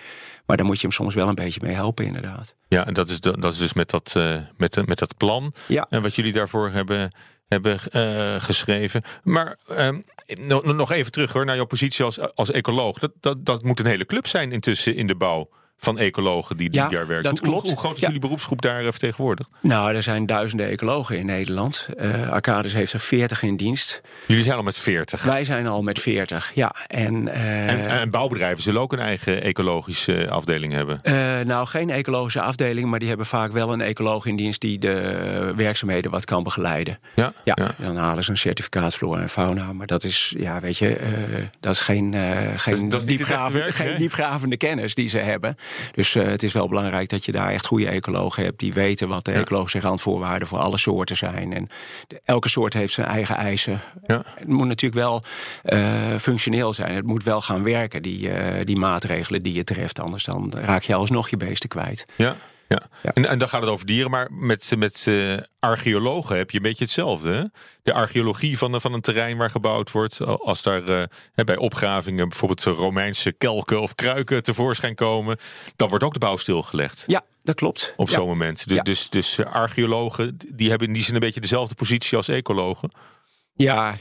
Maar 0.47 0.57
dan 0.57 0.67
moet 0.67 0.77
je 0.77 0.83
hem 0.87 0.93
soms 0.97 1.15
wel 1.15 1.29
een 1.29 1.35
beetje 1.35 1.61
mee 1.63 1.75
helpen, 1.75 2.05
inderdaad. 2.05 2.55
Ja, 2.69 2.87
en 2.87 2.95
dat 2.95 3.09
is, 3.09 3.21
de- 3.21 3.39
dat 3.41 3.53
is 3.53 3.59
dus 3.59 3.73
met 3.73 3.91
dat, 3.91 4.13
eh, 4.17 4.37
met, 4.57 4.73
de- 4.75 4.83
met 4.87 4.99
dat 4.99 5.17
plan. 5.17 5.55
Ja. 5.69 5.87
En 5.91 6.03
wat 6.03 6.15
jullie 6.15 6.33
daarvoor 6.33 6.71
hebben, 6.71 7.15
hebben 7.49 7.79
eh, 7.91 8.35
geschreven. 8.43 9.03
Maar 9.23 9.57
ehm, 9.69 10.01
no- 10.27 10.61
no- 10.65 10.73
nog 10.73 10.91
even 10.91 11.13
terug 11.13 11.33
hoor, 11.33 11.45
naar 11.45 11.57
jouw 11.57 11.65
positie 11.65 12.05
als, 12.05 12.35
als 12.35 12.51
ecoloog. 12.51 12.99
Dat, 12.99 13.13
dat, 13.21 13.45
dat 13.47 13.63
moet 13.63 13.81
een 13.81 13.87
hele 13.87 14.07
club 14.07 14.27
zijn 14.27 14.53
intussen 14.53 14.97
in 14.97 15.07
de 15.07 15.17
bouw 15.17 15.49
van 15.79 15.99
ecologen 15.99 16.57
die, 16.57 16.71
die 16.71 16.81
Ja, 16.81 16.89
daar 16.89 17.07
werken. 17.07 17.23
dat 17.31 17.39
hoe, 17.39 17.49
klopt. 17.49 17.69
hoe 17.69 17.77
groot 17.77 17.95
is 17.95 18.01
Ja. 18.01 18.07
jullie 18.07 18.21
beroepsgroep 18.23 18.63
daar 18.63 18.81
eh, 18.85 18.91
vertegenwoordigd? 18.91 19.49
Nou, 19.61 19.95
er 19.95 20.03
zijn 20.03 20.27
duizenden 20.27 20.69
ecologen 20.69 21.19
in 21.19 21.27
Nederland. 21.27 21.89
Eh 21.97 22.31
Arcadis 22.31 22.73
heeft 22.73 22.93
er 22.93 23.01
40 23.01 23.43
in 23.43 23.57
dienst. 23.57 24.01
Jullie 24.27 24.43
zijn 24.45 24.57
al 24.57 24.63
met 24.63 24.79
40. 24.79 25.23
Wij 25.23 25.45
zijn 25.45 25.67
al 25.67 25.83
met 25.83 26.01
40, 26.01 26.51
ja. 26.55 26.75
En, 26.87 27.29
eh, 27.29 27.71
En, 27.71 27.89
en 27.89 28.11
bouwbedrijven 28.11 28.63
zullen 28.63 28.81
ook 28.81 28.93
een 28.93 28.99
eigen 28.99 29.43
ecologische 29.43 30.31
afdeling 30.31 30.73
hebben. 30.73 31.01
Nou, 31.47 31.67
geen 31.67 31.91
ecologische 31.91 32.41
afdeling, 32.41 32.89
maar 32.89 32.99
die 32.99 33.09
hebben 33.09 33.27
vaak 33.27 33.53
wel 33.53 33.73
een 33.73 33.81
ecoloog 33.81 34.27
in 34.27 34.37
dienst 34.37 34.61
die 34.61 34.79
de 34.79 35.53
werkzaamheden 35.57 36.11
wat 36.11 36.25
kan 36.25 36.43
begeleiden. 36.43 36.99
Ja, 37.15 37.33
Ja, 37.45 37.57
ja. 37.79 37.85
dan 37.85 37.97
halen 37.97 38.25
ze 38.25 38.31
een 38.31 38.37
certificaat 38.39 38.95
flora 38.95 39.21
en 39.21 39.29
fauna. 39.29 39.73
Maar 39.73 39.87
dat 39.87 40.05
is, 40.05 40.35
ja, 40.39 40.61
weet 40.61 40.77
je, 40.79 40.97
dat 41.61 41.73
is 41.73 41.81
geen, 41.81 42.15
geen, 42.57 42.89
dat 42.89 43.05
is 43.11 43.27
werk, 43.53 43.75
geen 43.75 43.97
diepgravende 43.97 44.57
kennis 44.57 44.95
die 44.95 45.09
ze 45.09 45.19
hebben. 45.19 45.57
Dus 45.93 46.13
het 46.13 46.43
is 46.43 46.53
wel 46.53 46.69
belangrijk 46.69 47.09
dat 47.09 47.25
je 47.25 47.33
daar 47.33 47.51
echt 47.51 47.67
goede 47.67 47.89
ecologen 47.89 48.45
hebt 48.45 48.59
die 48.59 48.73
weten 48.73 49.09
wat 49.09 49.25
de 49.25 49.33
ecologische 49.33 49.81
randvoorwaarden 49.81 50.49
voor 50.49 50.59
alle 50.59 50.79
soorten 50.79 51.17
zijn. 51.17 51.53
En 51.53 51.69
elke 52.25 52.49
soort 52.49 52.73
heeft 52.73 52.93
zijn 52.93 53.07
eigen 53.07 53.37
eisen. 53.37 53.81
Ja. 54.07 54.23
Het 54.35 54.49
moet 54.49 54.67
natuurlijk 54.67 55.03
wel 55.03 55.23
functioneel 56.19 56.73
zijn. 56.73 56.95
Het 56.95 57.07
moet 57.07 57.25
wel 57.25 57.41
gaan 57.41 57.63
werken, 57.63 58.03
die, 58.03 58.31
die 58.65 58.77
maatregelen 58.77 59.43
die 59.43 59.53
je 59.53 59.65
treft. 59.65 60.01
Anders 60.01 60.25
dan 60.25 60.53
raak 60.57 60.83
je 60.83 60.95
alsnog 60.95 61.29
je 61.29 61.37
beesten 61.37 61.69
kwijt. 61.69 62.07
Ja. 62.17 62.37
Ja. 62.69 62.83
En, 63.15 63.27
en 63.27 63.39
dan 63.39 63.49
gaat 63.49 63.61
het 63.61 63.71
over 63.71 63.87
dieren, 63.87 64.11
maar 64.11 64.33
met, 64.33 64.73
met 64.79 65.07
uh, 65.09 65.37
archeologen 65.59 66.37
heb 66.37 66.51
je 66.51 66.57
een 66.57 66.63
beetje 66.63 66.85
hetzelfde. 66.85 67.31
Hè? 67.31 67.43
De 67.83 67.93
archeologie 67.93 68.59
van, 68.59 68.81
van 68.81 68.93
een 68.93 69.01
terrein 69.01 69.37
waar 69.37 69.51
gebouwd 69.51 69.91
wordt. 69.91 70.21
Als 70.21 70.63
daar 70.63 70.89
uh, 70.89 71.03
bij 71.35 71.57
opgravingen 71.57 72.29
bijvoorbeeld 72.29 72.63
Romeinse 72.63 73.33
kelken 73.33 73.81
of 73.81 73.95
kruiken 73.95 74.43
tevoorschijn 74.43 74.95
komen, 74.95 75.37
dan 75.77 75.89
wordt 75.89 76.05
ook 76.05 76.13
de 76.13 76.19
bouw 76.19 76.37
stilgelegd. 76.37 77.05
Ja, 77.07 77.25
dat 77.43 77.55
klopt. 77.55 77.93
Op 77.97 78.11
zo'n 78.11 78.29
moment. 78.29 78.69
Dus, 78.69 78.81
dus, 78.83 79.11
dus 79.11 79.45
archeologen 79.45 80.39
die 80.55 80.69
hebben 80.69 80.89
in 80.89 80.95
die 80.95 81.03
zin 81.03 81.15
een 81.15 81.21
beetje 81.21 81.41
dezelfde 81.41 81.75
positie 81.75 82.17
als 82.17 82.29
ecologen. 82.29 82.91
Ja, 83.55 83.97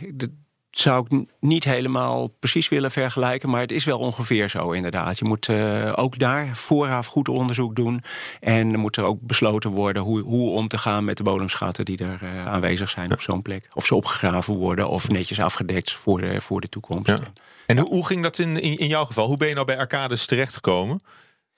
zou 0.79 1.05
ik 1.09 1.27
niet 1.39 1.63
helemaal 1.63 2.27
precies 2.27 2.69
willen 2.69 2.91
vergelijken, 2.91 3.49
maar 3.49 3.61
het 3.61 3.71
is 3.71 3.83
wel 3.83 3.99
ongeveer 3.99 4.49
zo 4.49 4.71
inderdaad. 4.71 5.19
Je 5.19 5.25
moet 5.25 5.47
uh, 5.47 5.93
ook 5.95 6.19
daar 6.19 6.55
vooraf 6.55 7.07
goed 7.07 7.29
onderzoek 7.29 7.75
doen. 7.75 8.03
En 8.39 8.73
er 8.73 8.79
moet 8.79 8.97
er 8.97 9.03
ook 9.03 9.21
besloten 9.21 9.69
worden 9.69 10.01
hoe, 10.01 10.21
hoe 10.21 10.51
om 10.51 10.67
te 10.67 10.77
gaan 10.77 11.05
met 11.05 11.17
de 11.17 11.23
bodemschatten 11.23 11.85
die 11.85 11.97
er 11.97 12.19
uh, 12.23 12.47
aanwezig 12.47 12.89
zijn 12.89 13.11
op 13.11 13.21
zo'n 13.21 13.41
plek. 13.41 13.69
Of 13.73 13.85
ze 13.85 13.95
opgegraven 13.95 14.53
worden 14.53 14.89
of 14.89 15.09
netjes 15.09 15.39
afgedekt 15.39 15.93
voor 15.93 16.21
de, 16.21 16.41
voor 16.41 16.61
de 16.61 16.69
toekomst. 16.69 17.09
Ja. 17.09 17.19
En 17.65 17.77
hoe, 17.77 17.89
hoe 17.89 18.05
ging 18.05 18.23
dat 18.23 18.39
in, 18.39 18.61
in, 18.61 18.77
in 18.77 18.87
jouw 18.87 19.05
geval? 19.05 19.27
Hoe 19.27 19.37
ben 19.37 19.47
je 19.47 19.53
nou 19.53 19.65
bij 19.65 19.77
Arcades 19.77 20.25
terechtgekomen? 20.25 21.01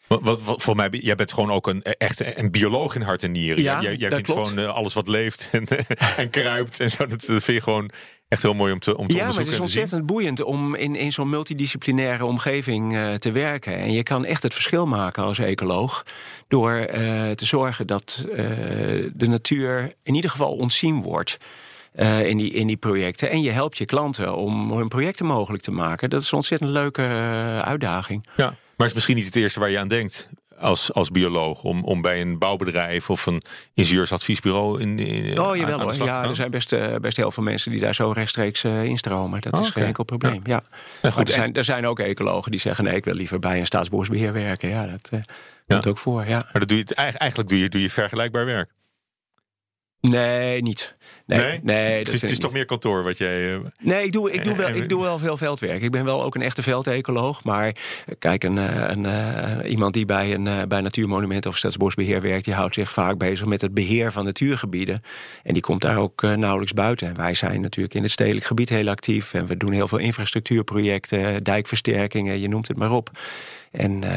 Wat, 0.07 0.19
wat, 0.23 0.41
wat, 0.41 0.61
voor 0.61 0.75
mij, 0.75 0.89
jij 0.89 1.15
bent 1.15 1.33
gewoon 1.33 1.51
ook 1.51 1.67
een 1.67 1.83
echt 1.83 2.37
een 2.37 2.51
bioloog 2.51 2.95
in 2.95 3.01
hart 3.01 3.23
en 3.23 3.31
nieren. 3.31 3.63
Ja, 3.63 3.81
jij 3.81 3.95
jij 3.95 4.09
vindt 4.09 4.25
klopt. 4.25 4.47
gewoon 4.47 4.63
uh, 4.63 4.73
alles 4.73 4.93
wat 4.93 5.07
leeft 5.07 5.49
en, 5.51 5.67
en 6.17 6.29
kruipt 6.29 6.79
en 6.79 6.89
zo. 6.89 7.07
Dat, 7.07 7.25
dat 7.25 7.43
vind 7.43 7.57
je 7.57 7.61
gewoon 7.61 7.89
echt 8.27 8.41
heel 8.41 8.53
mooi 8.53 8.73
om 8.73 8.79
te, 8.79 8.97
om 8.97 9.07
te 9.07 9.15
ja, 9.15 9.27
maar 9.27 9.37
het 9.37 9.47
is 9.47 9.59
ontzettend 9.59 10.05
boeiend 10.05 10.43
om 10.43 10.75
in, 10.75 10.95
in 10.95 11.11
zo'n 11.11 11.29
multidisciplinaire 11.29 12.25
omgeving 12.25 12.93
uh, 12.93 13.13
te 13.13 13.31
werken. 13.31 13.77
En 13.77 13.91
je 13.91 14.03
kan 14.03 14.25
echt 14.25 14.43
het 14.43 14.53
verschil 14.53 14.85
maken 14.87 15.23
als 15.23 15.39
ecoloog 15.39 16.05
door 16.47 16.73
uh, 16.73 16.87
te 17.29 17.45
zorgen 17.45 17.87
dat 17.87 18.25
uh, 18.25 18.35
de 19.13 19.27
natuur 19.27 19.93
in 20.03 20.15
ieder 20.15 20.29
geval 20.29 20.51
ontzien 20.51 21.01
wordt. 21.01 21.37
in, 22.23 22.37
die, 22.37 22.51
in 22.51 22.67
die 22.67 22.77
projecten. 22.77 23.29
En 23.29 23.41
je 23.41 23.51
helpt 23.51 23.77
je 23.77 23.85
klanten 23.85 24.35
om 24.35 24.71
hun 24.71 24.87
projecten 24.87 25.25
mogelijk 25.25 25.63
te 25.63 25.71
maken. 25.71 26.09
Dat 26.09 26.21
is 26.21 26.31
een 26.31 26.37
ontzettend 26.37 26.69
leuke 26.69 27.01
uitdaging. 27.63 28.27
Ja, 28.35 28.55
maar 28.75 28.87
is 28.87 28.93
misschien 28.93 29.15
niet 29.15 29.25
het 29.25 29.35
eerste 29.35 29.59
waar 29.59 29.69
je 29.69 29.79
aan 29.79 29.87
denkt 29.87 30.29
als, 30.59 30.93
als 30.93 31.11
bioloog 31.11 31.63
om, 31.63 31.83
om 31.83 32.01
bij 32.01 32.21
een 32.21 32.37
bouwbedrijf 32.37 33.09
of 33.09 33.25
een 33.25 33.41
ingenieursadviesbureau 33.73 34.81
in, 34.81 34.99
in 34.99 35.39
Oh 35.39 35.55
jawel 35.55 35.81
hoor, 35.81 35.93
ja, 35.93 36.23
er 36.23 36.35
zijn 36.35 36.51
best, 36.51 36.73
uh, 36.73 36.95
best 36.95 37.17
heel 37.17 37.31
veel 37.31 37.43
mensen 37.43 37.71
die 37.71 37.79
daar 37.79 37.95
zo 37.95 38.11
rechtstreeks 38.11 38.63
uh, 38.63 38.83
instromen. 38.83 39.41
Dat 39.41 39.59
is 39.59 39.69
geen 39.69 39.83
enkel 39.83 40.03
probleem. 40.03 40.41
Ja. 40.43 40.61
ja. 41.01 41.11
goed, 41.11 41.27
er, 41.27 41.33
zijn, 41.33 41.53
er 41.53 41.65
zijn 41.65 41.87
ook 41.87 41.99
ecologen 41.99 42.51
die 42.51 42.59
zeggen 42.59 42.83
nee, 42.83 42.95
ik 42.95 43.05
wil 43.05 43.13
liever 43.13 43.39
bij 43.39 43.59
een 43.59 43.65
staatsbosbeheer 43.65 44.33
werken. 44.33 44.69
Ja, 44.69 44.85
dat 44.85 45.09
uh, 45.13 45.19
komt 45.67 45.87
ook 45.87 45.97
voor. 45.97 46.25
Ja. 46.25 46.37
Maar 46.51 46.59
dat 46.59 46.67
doe 46.67 46.77
je, 46.77 46.95
eigenlijk 46.95 47.49
doe 47.49 47.59
je, 47.59 47.69
doe 47.69 47.81
je 47.81 47.89
vergelijkbaar 47.89 48.45
werk. 48.45 48.71
Nee, 50.01 50.61
niet. 50.61 50.95
Nee, 51.25 51.59
nee? 51.63 51.97
het, 51.97 52.13
is, 52.13 52.21
het 52.21 52.31
is 52.31 52.39
toch 52.39 52.51
meer 52.51 52.65
kantoor 52.65 53.03
wat 53.03 53.17
jij. 53.17 53.53
Uh, 53.53 53.59
nee, 53.81 54.05
ik 54.05 54.11
doe, 54.11 54.31
ik, 54.31 54.43
doe 54.43 54.55
wel, 54.55 54.69
ik 54.83 54.89
doe 54.89 55.01
wel 55.01 55.19
veel 55.19 55.37
veldwerk. 55.37 55.81
Ik 55.81 55.91
ben 55.91 56.05
wel 56.05 56.23
ook 56.23 56.35
een 56.35 56.41
echte 56.41 56.63
veldecoloog. 56.63 57.43
Maar 57.43 57.75
kijk, 58.19 58.43
een, 58.43 58.57
een, 58.91 59.03
een 59.03 59.65
iemand 59.65 59.93
die 59.93 60.05
bij, 60.05 60.33
een, 60.33 60.67
bij 60.67 60.81
Natuurmonumenten 60.81 61.49
of 61.49 61.57
Staatsbosbeheer 61.57 62.21
werkt, 62.21 62.45
die 62.45 62.53
houdt 62.53 62.73
zich 62.73 62.91
vaak 62.91 63.17
bezig 63.17 63.45
met 63.45 63.61
het 63.61 63.73
beheer 63.73 64.11
van 64.11 64.25
natuurgebieden. 64.25 65.01
En 65.43 65.53
die 65.53 65.61
komt 65.61 65.81
daar 65.81 65.97
ook 65.97 66.21
uh, 66.21 66.33
nauwelijks 66.33 66.73
buiten. 66.73 67.07
En 67.07 67.15
wij 67.15 67.33
zijn 67.33 67.61
natuurlijk 67.61 67.95
in 67.95 68.03
het 68.03 68.11
stedelijk 68.11 68.45
gebied 68.45 68.69
heel 68.69 68.87
actief. 68.87 69.33
En 69.33 69.45
we 69.45 69.57
doen 69.57 69.71
heel 69.71 69.87
veel 69.87 69.97
infrastructuurprojecten, 69.97 71.43
dijkversterkingen, 71.43 72.39
je 72.39 72.47
noemt 72.47 72.67
het 72.67 72.77
maar 72.77 72.91
op. 72.91 73.09
En 73.71 74.03
uh, 74.03 74.11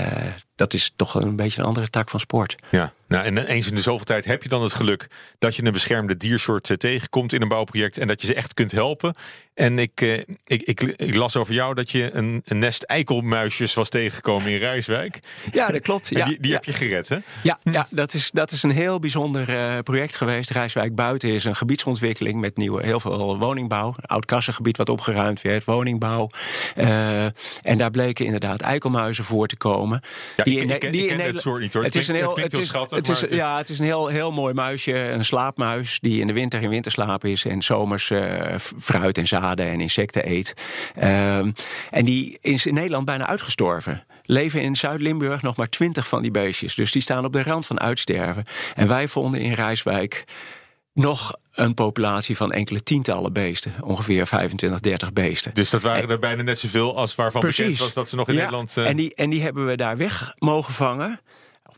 dat 0.54 0.74
is 0.74 0.92
toch 0.96 1.14
een 1.14 1.36
beetje 1.36 1.60
een 1.60 1.66
andere 1.66 1.88
tak 1.88 2.10
van 2.10 2.20
sport. 2.20 2.56
Ja, 2.70 2.92
nou, 3.10 3.24
en 3.24 3.38
eens 3.38 3.68
in 3.68 3.74
de 3.74 3.80
zoveel 3.80 4.04
tijd 4.04 4.24
heb 4.24 4.42
je 4.42 4.48
dan 4.48 4.62
het 4.62 4.72
geluk 4.72 5.06
dat 5.38 5.56
je 5.56 5.64
een 5.64 5.72
beschermde 5.72 6.16
diersoort 6.16 6.80
tegenkomt 6.80 7.32
in 7.32 7.42
een 7.42 7.48
bouwproject 7.48 7.98
en 7.98 8.08
dat 8.08 8.20
je 8.20 8.26
ze 8.26 8.34
echt 8.34 8.54
kunt 8.54 8.72
helpen. 8.72 9.14
En 9.54 9.78
ik, 9.78 10.00
eh, 10.00 10.18
ik, 10.44 10.62
ik, 10.62 10.80
ik, 10.80 11.14
las 11.14 11.36
over 11.36 11.54
jou 11.54 11.74
dat 11.74 11.90
je 11.90 12.10
een, 12.12 12.42
een, 12.44 12.58
nest 12.58 12.82
eikelmuisjes 12.82 13.74
was 13.74 13.88
tegengekomen 13.88 14.50
in 14.50 14.58
Rijswijk. 14.58 15.18
Ja, 15.52 15.68
dat 15.68 15.80
klopt. 15.80 16.08
Ja, 16.20 16.26
die, 16.26 16.40
die 16.40 16.52
heb 16.52 16.64
je 16.64 16.72
gered, 16.72 17.08
hè? 17.08 17.16
Ja, 17.42 17.58
ja 17.64 17.86
dat, 17.90 18.14
is, 18.14 18.30
dat 18.30 18.52
is 18.52 18.62
een 18.62 18.70
heel 18.70 18.98
bijzonder 18.98 19.48
uh, 19.48 19.78
project 19.78 20.16
geweest. 20.16 20.50
Rijswijk 20.50 20.94
Buiten 20.94 21.28
is 21.28 21.44
een 21.44 21.56
gebiedsontwikkeling 21.56 22.40
met 22.40 22.56
nieuwe, 22.56 22.82
heel 22.82 23.00
veel 23.00 23.38
woningbouw. 23.38 23.94
Een 23.96 24.04
oud 24.04 24.24
kassengebied 24.24 24.76
wat 24.76 24.88
opgeruimd 24.88 25.42
werd, 25.42 25.64
woningbouw. 25.64 26.30
Uh, 26.76 27.24
en 27.62 27.78
daar 27.78 27.90
bleken 27.90 28.24
inderdaad 28.24 28.60
eikelmuizen 28.60 29.24
voor 29.24 29.46
te 29.46 29.56
komen. 29.56 30.02
Ja, 30.36 30.44
die 30.44 30.60
ik, 30.60 30.84
in, 30.84 30.92
die 30.92 31.02
ik 31.02 31.08
ken 31.08 31.26
het 31.26 31.40
soort 31.40 31.60
niet 31.60 31.74
hoor. 31.74 31.84
Het, 31.84 31.94
het 31.94 32.02
is 32.02 32.08
een 32.08 32.14
heel, 32.14 32.36
het 32.36 32.52
is, 32.52 32.66
schattig, 32.66 32.99
het 33.06 33.22
is, 33.22 33.36
ja, 33.36 33.56
het 33.56 33.68
is 33.68 33.78
een 33.78 33.84
heel, 33.84 34.06
heel 34.06 34.32
mooi 34.32 34.54
muisje. 34.54 34.98
Een 34.98 35.24
slaapmuis 35.24 35.98
die 36.00 36.20
in 36.20 36.26
de 36.26 36.32
winter 36.32 36.62
in 36.62 36.68
winterslaap 36.68 37.24
is 37.24 37.44
en 37.44 37.62
zomers 37.62 38.10
uh, 38.10 38.54
fruit 38.78 39.18
en 39.18 39.26
zaad 39.26 39.58
en 39.58 39.80
insecten 39.80 40.30
eet. 40.30 40.54
Um, 40.96 41.52
en 41.90 42.04
die 42.04 42.38
is 42.40 42.66
in 42.66 42.74
Nederland 42.74 43.04
bijna 43.04 43.26
uitgestorven 43.26 44.04
leven 44.30 44.62
in 44.62 44.76
Zuid-Limburg 44.76 45.42
nog 45.42 45.56
maar 45.56 45.68
twintig 45.68 46.08
van 46.08 46.22
die 46.22 46.30
beestjes. 46.30 46.74
Dus 46.74 46.92
die 46.92 47.02
staan 47.02 47.24
op 47.24 47.32
de 47.32 47.42
rand 47.42 47.66
van 47.66 47.80
uitsterven. 47.80 48.44
En 48.74 48.88
wij 48.88 49.08
vonden 49.08 49.40
in 49.40 49.52
Rijswijk 49.52 50.24
nog 50.92 51.34
een 51.54 51.74
populatie 51.74 52.36
van 52.36 52.52
enkele 52.52 52.82
tientallen 52.82 53.32
beesten. 53.32 53.74
Ongeveer 53.80 54.26
25, 54.26 54.80
30 54.80 55.12
beesten. 55.12 55.54
Dus 55.54 55.70
dat 55.70 55.82
waren 55.82 56.10
er 56.10 56.18
bijna 56.18 56.42
net 56.42 56.58
zoveel 56.58 56.96
als 56.96 57.14
waarvan 57.14 57.40
precies. 57.40 57.60
bekend 57.60 57.78
was 57.78 57.92
dat 57.94 58.08
ze 58.08 58.16
nog 58.16 58.28
in 58.28 58.34
Nederland... 58.34 58.76
Uh... 58.76 58.88
En, 58.88 58.96
die, 58.96 59.14
en 59.14 59.30
die 59.30 59.42
hebben 59.42 59.66
we 59.66 59.76
daar 59.76 59.96
weg 59.96 60.34
mogen 60.38 60.74
vangen 60.74 61.20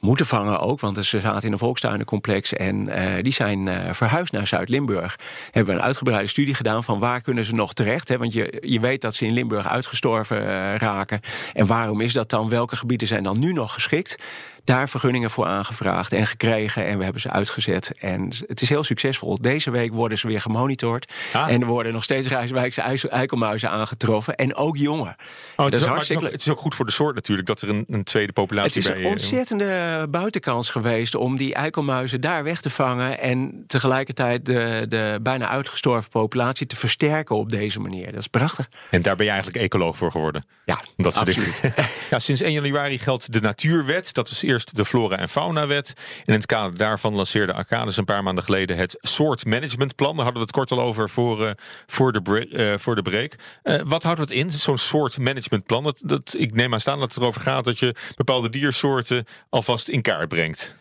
moeten 0.06 0.26
vangen 0.26 0.60
ook, 0.60 0.80
want 0.80 1.06
ze 1.06 1.20
zaten 1.20 1.42
in 1.42 1.52
een 1.52 1.58
volkstuinencomplex 1.58 2.52
en 2.52 2.88
uh, 2.88 3.22
die 3.22 3.32
zijn 3.32 3.66
uh, 3.66 3.92
verhuisd 3.92 4.32
naar 4.32 4.46
Zuid-Limburg. 4.46 5.18
Hebben 5.50 5.74
we 5.74 5.80
een 5.80 5.86
uitgebreide 5.86 6.28
studie 6.28 6.54
gedaan 6.54 6.84
van 6.84 6.98
waar 6.98 7.20
kunnen 7.20 7.44
ze 7.44 7.54
nog 7.54 7.72
terecht. 7.72 8.08
Hè? 8.08 8.18
Want 8.18 8.32
je, 8.32 8.62
je 8.66 8.80
weet 8.80 9.00
dat 9.00 9.14
ze 9.14 9.26
in 9.26 9.32
Limburg 9.32 9.68
uitgestorven 9.68 10.42
uh, 10.42 10.76
raken. 10.76 11.20
En 11.52 11.66
waarom 11.66 12.00
is 12.00 12.12
dat 12.12 12.30
dan? 12.30 12.48
Welke 12.48 12.76
gebieden 12.76 13.08
zijn 13.08 13.22
dan 13.22 13.38
nu 13.38 13.52
nog 13.52 13.72
geschikt? 13.72 14.16
Daar 14.64 14.88
vergunningen 14.88 15.30
voor 15.30 15.46
aangevraagd 15.46 16.12
en 16.12 16.26
gekregen. 16.26 16.86
En 16.86 16.98
we 16.98 17.04
hebben 17.04 17.22
ze 17.22 17.30
uitgezet. 17.30 17.92
En 17.98 18.32
het 18.46 18.60
is 18.60 18.68
heel 18.68 18.84
succesvol. 18.84 19.40
Deze 19.40 19.70
week 19.70 19.92
worden 19.92 20.18
ze 20.18 20.26
weer 20.26 20.40
gemonitord. 20.40 21.12
Ah. 21.32 21.48
En 21.48 21.60
er 21.60 21.66
worden 21.66 21.92
nog 21.92 22.04
steeds 22.04 22.28
Rijswijkse 22.28 23.08
eikelmuizen 23.08 23.70
aangetroffen. 23.70 24.34
En 24.34 24.54
ook 24.54 24.76
jongen. 24.76 25.16
Oh, 25.56 25.64
het, 25.64 25.74
is, 25.74 25.84
hartstikke... 25.84 26.24
het, 26.24 26.40
is 26.40 26.48
ook 26.48 26.58
goed 26.58 26.74
voor 26.74 26.86
de 26.86 26.92
soort 26.92 27.14
natuurlijk 27.14 27.48
dat 27.48 27.60
er 27.60 27.68
een, 27.68 27.84
een 27.88 28.04
tweede 28.04 28.32
populatie 28.32 28.72
bij 28.72 28.80
is. 28.80 28.86
Het 28.88 28.98
is 28.98 29.04
een 29.04 29.10
ontzettende 29.10 30.06
buitenkans 30.10 30.70
geweest 30.70 31.14
om 31.14 31.36
die 31.36 31.54
eikelmuizen 31.54 32.20
daar 32.20 32.44
weg 32.44 32.60
te 32.60 32.70
vangen. 32.70 33.18
En 33.18 33.64
tegelijkertijd 33.66 34.46
de, 34.46 34.86
de 34.88 35.18
bijna 35.22 35.48
uitgestorven 35.48 36.10
populatie 36.10 36.66
te 36.66 36.76
versterken 36.76 37.36
op 37.36 37.50
deze 37.50 37.80
manier. 37.80 38.06
Dat 38.12 38.20
is 38.20 38.26
prachtig. 38.26 38.68
En 38.90 39.02
daar 39.02 39.16
ben 39.16 39.24
je 39.24 39.32
eigenlijk 39.32 39.64
ecoloog 39.64 39.96
voor 39.96 40.10
geworden. 40.10 40.46
Ja, 40.64 40.80
dat 40.96 41.16
absoluut. 41.16 41.60
ja, 42.10 42.18
sinds 42.18 42.40
1 42.40 42.52
januari 42.52 42.98
geldt 42.98 43.32
de 43.32 43.40
Natuurwet. 43.40 44.14
Dat 44.14 44.28
is 44.28 44.42
eerst 44.52 44.76
de 44.76 44.84
Flora- 44.84 45.16
en 45.16 45.28
Faunawet. 45.28 45.92
In 46.24 46.34
het 46.34 46.46
kader 46.46 46.76
daarvan 46.76 47.14
lanceerde 47.14 47.52
Arcadis 47.52 47.96
een 47.96 48.04
paar 48.04 48.22
maanden 48.22 48.44
geleden 48.44 48.76
het 48.76 48.96
soortmanagementplan. 49.00 50.16
Daar 50.16 50.24
hadden 50.24 50.42
we 50.42 50.48
het 50.48 50.56
kort 50.56 50.70
al 50.70 50.80
over 50.80 51.10
voor, 51.10 51.40
uh, 51.40 51.50
voor, 51.86 52.12
de, 52.12 52.46
uh, 52.50 52.78
voor 52.78 52.94
de 52.94 53.02
break. 53.02 53.34
Uh, 53.64 53.80
wat 53.84 54.02
houdt 54.02 54.20
het 54.20 54.30
in, 54.30 54.50
zo'n 54.50 54.78
soortmanagementplan? 54.78 55.82
Dat, 55.82 56.00
dat, 56.02 56.34
ik 56.38 56.54
neem 56.54 56.72
aan 56.72 56.80
staan 56.80 56.98
dat 56.98 57.14
het 57.14 57.22
erover 57.22 57.40
gaat 57.40 57.64
dat 57.64 57.78
je 57.78 57.94
bepaalde 58.16 58.50
diersoorten 58.50 59.26
alvast 59.48 59.88
in 59.88 60.02
kaart 60.02 60.28
brengt. 60.28 60.80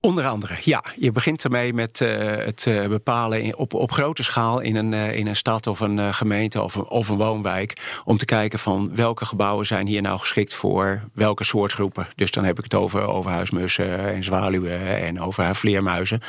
Onder 0.00 0.26
andere, 0.26 0.56
ja. 0.60 0.84
Je 0.96 1.12
begint 1.12 1.44
ermee 1.44 1.72
met 1.72 2.00
uh, 2.00 2.08
het 2.24 2.64
uh, 2.68 2.86
bepalen 2.86 3.58
op, 3.58 3.74
op 3.74 3.92
grote 3.92 4.22
schaal 4.22 4.60
in 4.60 4.76
een, 4.76 4.92
uh, 4.92 5.14
in 5.14 5.26
een 5.26 5.36
stad 5.36 5.66
of 5.66 5.80
een 5.80 6.14
gemeente 6.14 6.62
of 6.62 6.74
een, 6.74 6.88
of 6.88 7.08
een 7.08 7.16
woonwijk. 7.16 8.00
Om 8.04 8.16
te 8.16 8.24
kijken 8.24 8.58
van 8.58 8.94
welke 8.94 9.24
gebouwen 9.24 9.66
zijn 9.66 9.86
hier 9.86 10.02
nou 10.02 10.18
geschikt 10.18 10.54
voor 10.54 11.02
welke 11.14 11.44
soortgroepen. 11.44 12.08
Dus 12.14 12.30
dan 12.30 12.44
heb 12.44 12.58
ik 12.58 12.64
het 12.64 12.74
over 12.74 13.06
overhuismussen 13.06 14.14
en 14.14 14.24
zwaluwen 14.24 15.00
en 15.02 15.20
over 15.20 15.56
vleermuizen. 15.56 16.20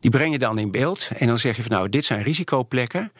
Die 0.00 0.10
breng 0.10 0.32
je 0.32 0.38
dan 0.38 0.58
in 0.58 0.70
beeld 0.70 1.08
en 1.16 1.26
dan 1.26 1.38
zeg 1.38 1.56
je 1.56 1.62
van 1.62 1.72
nou, 1.72 1.88
dit 1.88 2.04
zijn 2.04 2.22
risicoplekken. 2.22 3.12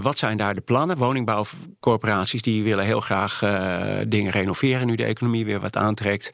wat 0.00 0.18
zijn 0.18 0.36
daar 0.36 0.54
de 0.54 0.60
plannen? 0.60 0.96
Woningbouwcorporaties 0.96 2.42
die 2.42 2.62
willen 2.62 2.84
heel 2.84 3.00
graag 3.00 3.38
dingen 4.08 4.32
renoveren 4.32 4.86
nu 4.86 4.94
de 4.94 5.04
economie 5.04 5.44
weer 5.44 5.60
wat 5.60 5.76
aantrekt. 5.76 6.30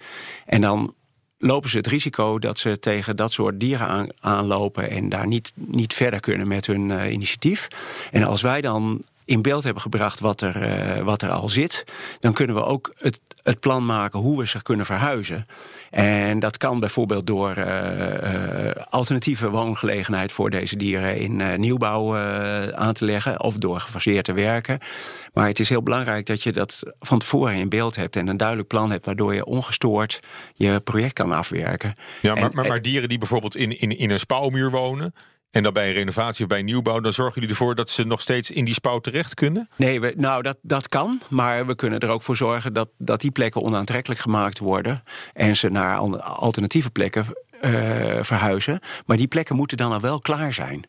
En 0.46 0.60
dan 0.60 0.94
lopen 1.42 1.70
ze 1.70 1.76
het 1.76 1.86
risico 1.86 2.38
dat 2.38 2.58
ze 2.58 2.78
tegen 2.78 3.16
dat 3.16 3.32
soort 3.32 3.60
dieren 3.60 3.86
aan, 3.86 4.08
aanlopen 4.20 4.90
en 4.90 5.08
daar 5.08 5.26
niet, 5.26 5.52
niet 5.54 5.94
verder 5.94 6.20
kunnen 6.20 6.48
met 6.48 6.66
hun 6.66 6.88
uh, 6.88 7.10
initiatief. 7.12 7.68
En 8.10 8.22
als 8.22 8.42
wij 8.42 8.60
dan 8.60 9.02
in 9.24 9.42
beeld 9.42 9.64
hebben 9.64 9.82
gebracht 9.82 10.20
wat 10.20 10.40
er, 10.40 10.96
uh, 10.98 11.04
wat 11.04 11.22
er 11.22 11.30
al 11.30 11.48
zit, 11.48 11.84
dan 12.20 12.32
kunnen 12.32 12.56
we 12.56 12.64
ook 12.64 12.92
het 12.96 13.20
het 13.42 13.60
plan 13.60 13.86
maken 13.86 14.18
hoe 14.18 14.38
we 14.38 14.46
ze 14.46 14.62
kunnen 14.62 14.86
verhuizen. 14.86 15.46
En 15.90 16.38
dat 16.38 16.56
kan 16.56 16.80
bijvoorbeeld 16.80 17.26
door 17.26 17.56
uh, 17.58 18.64
uh, 18.66 18.70
alternatieve 18.88 19.50
woongelegenheid 19.50 20.32
voor 20.32 20.50
deze 20.50 20.76
dieren 20.76 21.16
in 21.16 21.38
uh, 21.38 21.54
nieuwbouw 21.54 22.16
aan 22.74 22.92
te 22.92 23.04
leggen 23.04 23.42
of 23.42 23.54
door 23.54 23.80
gefaseerd 23.80 24.24
te 24.24 24.32
werken. 24.32 24.78
Maar 25.32 25.46
het 25.46 25.60
is 25.60 25.68
heel 25.68 25.82
belangrijk 25.82 26.26
dat 26.26 26.42
je 26.42 26.52
dat 26.52 26.82
van 27.00 27.18
tevoren 27.18 27.54
in 27.54 27.68
beeld 27.68 27.96
hebt 27.96 28.16
en 28.16 28.26
een 28.26 28.36
duidelijk 28.36 28.68
plan 28.68 28.90
hebt 28.90 29.04
waardoor 29.04 29.34
je 29.34 29.44
ongestoord 29.44 30.20
je 30.54 30.80
project 30.80 31.12
kan 31.12 31.32
afwerken. 31.32 31.94
Ja, 32.22 32.34
maar, 32.34 32.50
maar, 32.52 32.66
maar 32.66 32.82
dieren 32.82 33.08
die 33.08 33.18
bijvoorbeeld 33.18 33.56
in, 33.56 33.78
in, 33.78 33.98
in 33.98 34.10
een 34.10 34.18
spouwmuur 34.18 34.70
wonen, 34.70 35.14
en 35.50 35.62
dan 35.62 35.72
bij 35.72 35.88
een 35.88 35.94
renovatie 35.94 36.42
of 36.42 36.48
bij 36.48 36.58
een 36.58 36.64
nieuwbouw, 36.64 37.00
dan 37.00 37.12
zorgen 37.12 37.34
jullie 37.34 37.48
ervoor 37.48 37.74
dat 37.74 37.90
ze 37.90 38.04
nog 38.04 38.20
steeds 38.20 38.50
in 38.50 38.64
die 38.64 38.74
spouw 38.74 38.98
terecht 38.98 39.34
kunnen? 39.34 39.68
Nee, 39.76 40.00
we, 40.00 40.14
nou 40.16 40.42
dat, 40.42 40.58
dat 40.62 40.88
kan. 40.88 41.20
Maar 41.28 41.66
we 41.66 41.74
kunnen 41.74 41.98
er 42.00 42.08
ook 42.08 42.22
voor 42.22 42.36
zorgen 42.36 42.72
dat, 42.72 42.88
dat 42.98 43.20
die 43.20 43.30
plekken 43.30 43.62
onaantrekkelijk 43.62 44.20
gemaakt 44.20 44.58
worden. 44.58 45.02
En 45.32 45.56
ze 45.56 45.68
naar 45.68 45.96
alternatieve 46.20 46.90
plekken 46.90 47.26
uh, 47.62 48.22
verhuizen. 48.22 48.80
Maar 49.06 49.16
die 49.16 49.28
plekken 49.28 49.56
moeten 49.56 49.76
dan 49.76 49.92
al 49.92 50.00
wel 50.00 50.20
klaar 50.20 50.52
zijn. 50.52 50.84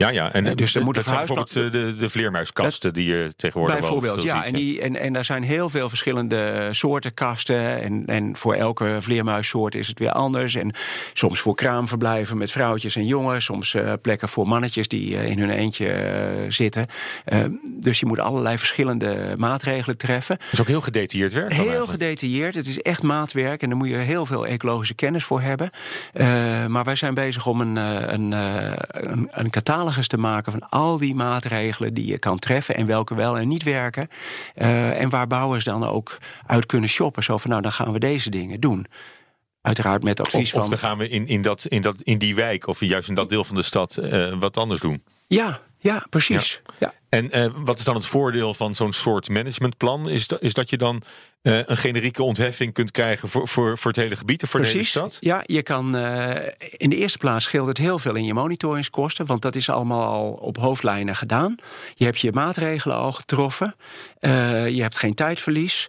Ja, 0.00 0.08
ja. 0.08 0.32
En 0.32 0.56
dus 0.56 0.74
er 0.74 0.84
moeten 0.84 1.04
bijvoorbeeld 1.04 1.56
eh, 1.56 1.70
de, 1.70 1.96
de 1.96 2.10
vleermuiskasten 2.10 2.92
die 2.92 3.04
je 3.04 3.32
tegenwoordig 3.36 3.78
bijvoorbeeld, 3.78 4.22
ja. 4.22 4.36
Ziet, 4.36 4.44
en, 4.44 4.52
die, 4.52 4.80
en, 4.80 4.96
en 4.96 5.12
daar 5.12 5.24
zijn 5.24 5.42
heel 5.42 5.70
veel 5.70 5.88
verschillende 5.88 6.68
soorten 6.70 7.14
kasten. 7.14 7.82
En, 7.82 8.02
en 8.06 8.36
voor 8.36 8.54
elke 8.54 8.98
vleermuissoort 9.00 9.74
is 9.74 9.88
het 9.88 9.98
weer 9.98 10.10
anders. 10.12 10.54
En 10.54 10.74
soms 11.12 11.40
voor 11.40 11.54
kraamverblijven 11.54 12.38
met 12.38 12.52
vrouwtjes 12.52 12.96
en 12.96 13.06
jongens. 13.06 13.44
Soms 13.44 13.74
uh, 13.74 13.92
plekken 14.02 14.28
voor 14.28 14.48
mannetjes 14.48 14.88
die 14.88 15.10
uh, 15.10 15.30
in 15.30 15.38
hun 15.38 15.50
eentje 15.50 15.86
uh, 15.86 16.50
zitten. 16.50 16.86
dus 17.64 18.00
je 18.00 18.06
moet 18.06 18.18
allerlei 18.18 18.58
verschillende 18.58 19.34
maatregelen 19.36 19.96
treffen. 19.96 20.36
Dat 20.36 20.52
is 20.52 20.60
ook 20.60 20.66
heel 20.66 20.80
gedetailleerd 20.80 21.32
werk. 21.32 21.52
Heel 21.52 21.86
gedetailleerd. 21.86 22.54
Het 22.54 22.66
is 22.66 22.82
echt 22.82 23.02
maatwerk. 23.02 23.62
En 23.62 23.68
daar 23.68 23.78
moet 23.78 23.88
je 23.88 23.96
heel 23.96 24.26
veel 24.26 24.46
ecologische 24.46 24.94
kennis 24.94 25.24
voor 25.24 25.40
hebben. 25.40 25.70
maar 26.68 26.84
wij 26.84 26.96
zijn 26.96 27.14
bezig 27.14 27.46
om 27.46 27.60
een, 27.60 27.76
een, 27.76 28.32
een, 28.32 29.28
een 29.30 29.50
catalogus 29.50 29.89
te 30.06 30.18
maken 30.18 30.52
van 30.52 30.68
al 30.68 30.98
die 30.98 31.14
maatregelen 31.14 31.94
die 31.94 32.06
je 32.06 32.18
kan 32.18 32.38
treffen 32.38 32.74
en 32.74 32.86
welke 32.86 33.14
wel 33.14 33.38
en 33.38 33.48
niet 33.48 33.62
werken. 33.62 34.08
Uh, 34.56 35.00
en 35.00 35.08
waar 35.08 35.26
bouwers 35.26 35.64
dan 35.64 35.84
ook 35.84 36.18
uit 36.46 36.66
kunnen 36.66 36.88
shoppen. 36.88 37.22
Zo 37.22 37.38
van 37.38 37.50
nou, 37.50 37.62
dan 37.62 37.72
gaan 37.72 37.92
we 37.92 37.98
deze 37.98 38.30
dingen 38.30 38.60
doen. 38.60 38.86
Uiteraard 39.60 40.02
met 40.02 40.20
advies 40.20 40.46
of, 40.46 40.50
van. 40.50 40.62
Of 40.62 40.68
dan 40.68 40.78
gaan 40.78 40.98
we 40.98 41.08
in, 41.08 41.26
in, 41.26 41.42
dat, 41.42 41.64
in, 41.64 41.82
dat, 41.82 42.02
in 42.02 42.18
die 42.18 42.34
wijk 42.34 42.66
of 42.66 42.80
juist 42.80 43.08
in 43.08 43.14
dat 43.14 43.28
deel 43.28 43.44
van 43.44 43.56
de 43.56 43.62
stad 43.62 43.98
uh, 44.02 44.38
wat 44.38 44.56
anders 44.56 44.80
doen. 44.80 45.02
Ja, 45.26 45.60
ja, 45.80 46.06
precies. 46.10 46.60
Ja. 46.78 46.94
En 47.08 47.38
uh, 47.38 47.46
wat 47.64 47.78
is 47.78 47.84
dan 47.84 47.94
het 47.94 48.06
voordeel 48.06 48.54
van 48.54 48.74
zo'n 48.74 48.92
soort 48.92 49.28
managementplan? 49.28 50.08
Is, 50.08 50.26
dat, 50.26 50.42
is 50.42 50.54
dat 50.54 50.70
je 50.70 50.76
dan 50.76 51.02
uh, 51.42 51.58
een 51.64 51.76
generieke 51.76 52.22
ontheffing 52.22 52.72
kunt 52.72 52.90
krijgen 52.90 53.28
voor, 53.28 53.48
voor, 53.48 53.78
voor 53.78 53.90
het 53.90 54.00
hele 54.00 54.16
gebied 54.16 54.42
of 54.42 54.50
voor 54.50 54.60
Precies. 54.60 54.92
de 54.92 54.98
hele 54.98 55.10
stad? 55.10 55.24
Ja, 55.24 55.42
je 55.46 55.62
kan 55.62 55.96
uh, 55.96 56.36
in 56.70 56.90
de 56.90 56.96
eerste 56.96 57.18
plaats 57.18 57.44
scheelt 57.44 57.66
het 57.66 57.78
heel 57.78 57.98
veel 57.98 58.14
in 58.14 58.24
je 58.24 58.34
monitoringskosten, 58.34 59.26
want 59.26 59.42
dat 59.42 59.54
is 59.54 59.68
allemaal 59.68 60.12
al 60.12 60.30
op 60.30 60.56
hoofdlijnen 60.56 61.16
gedaan. 61.16 61.54
Je 61.94 62.04
hebt 62.04 62.20
je 62.20 62.32
maatregelen 62.32 62.96
al 62.96 63.12
getroffen. 63.12 63.74
je 64.20 64.78
hebt 64.80 64.98
geen 64.98 65.14
tijdverlies. 65.14 65.88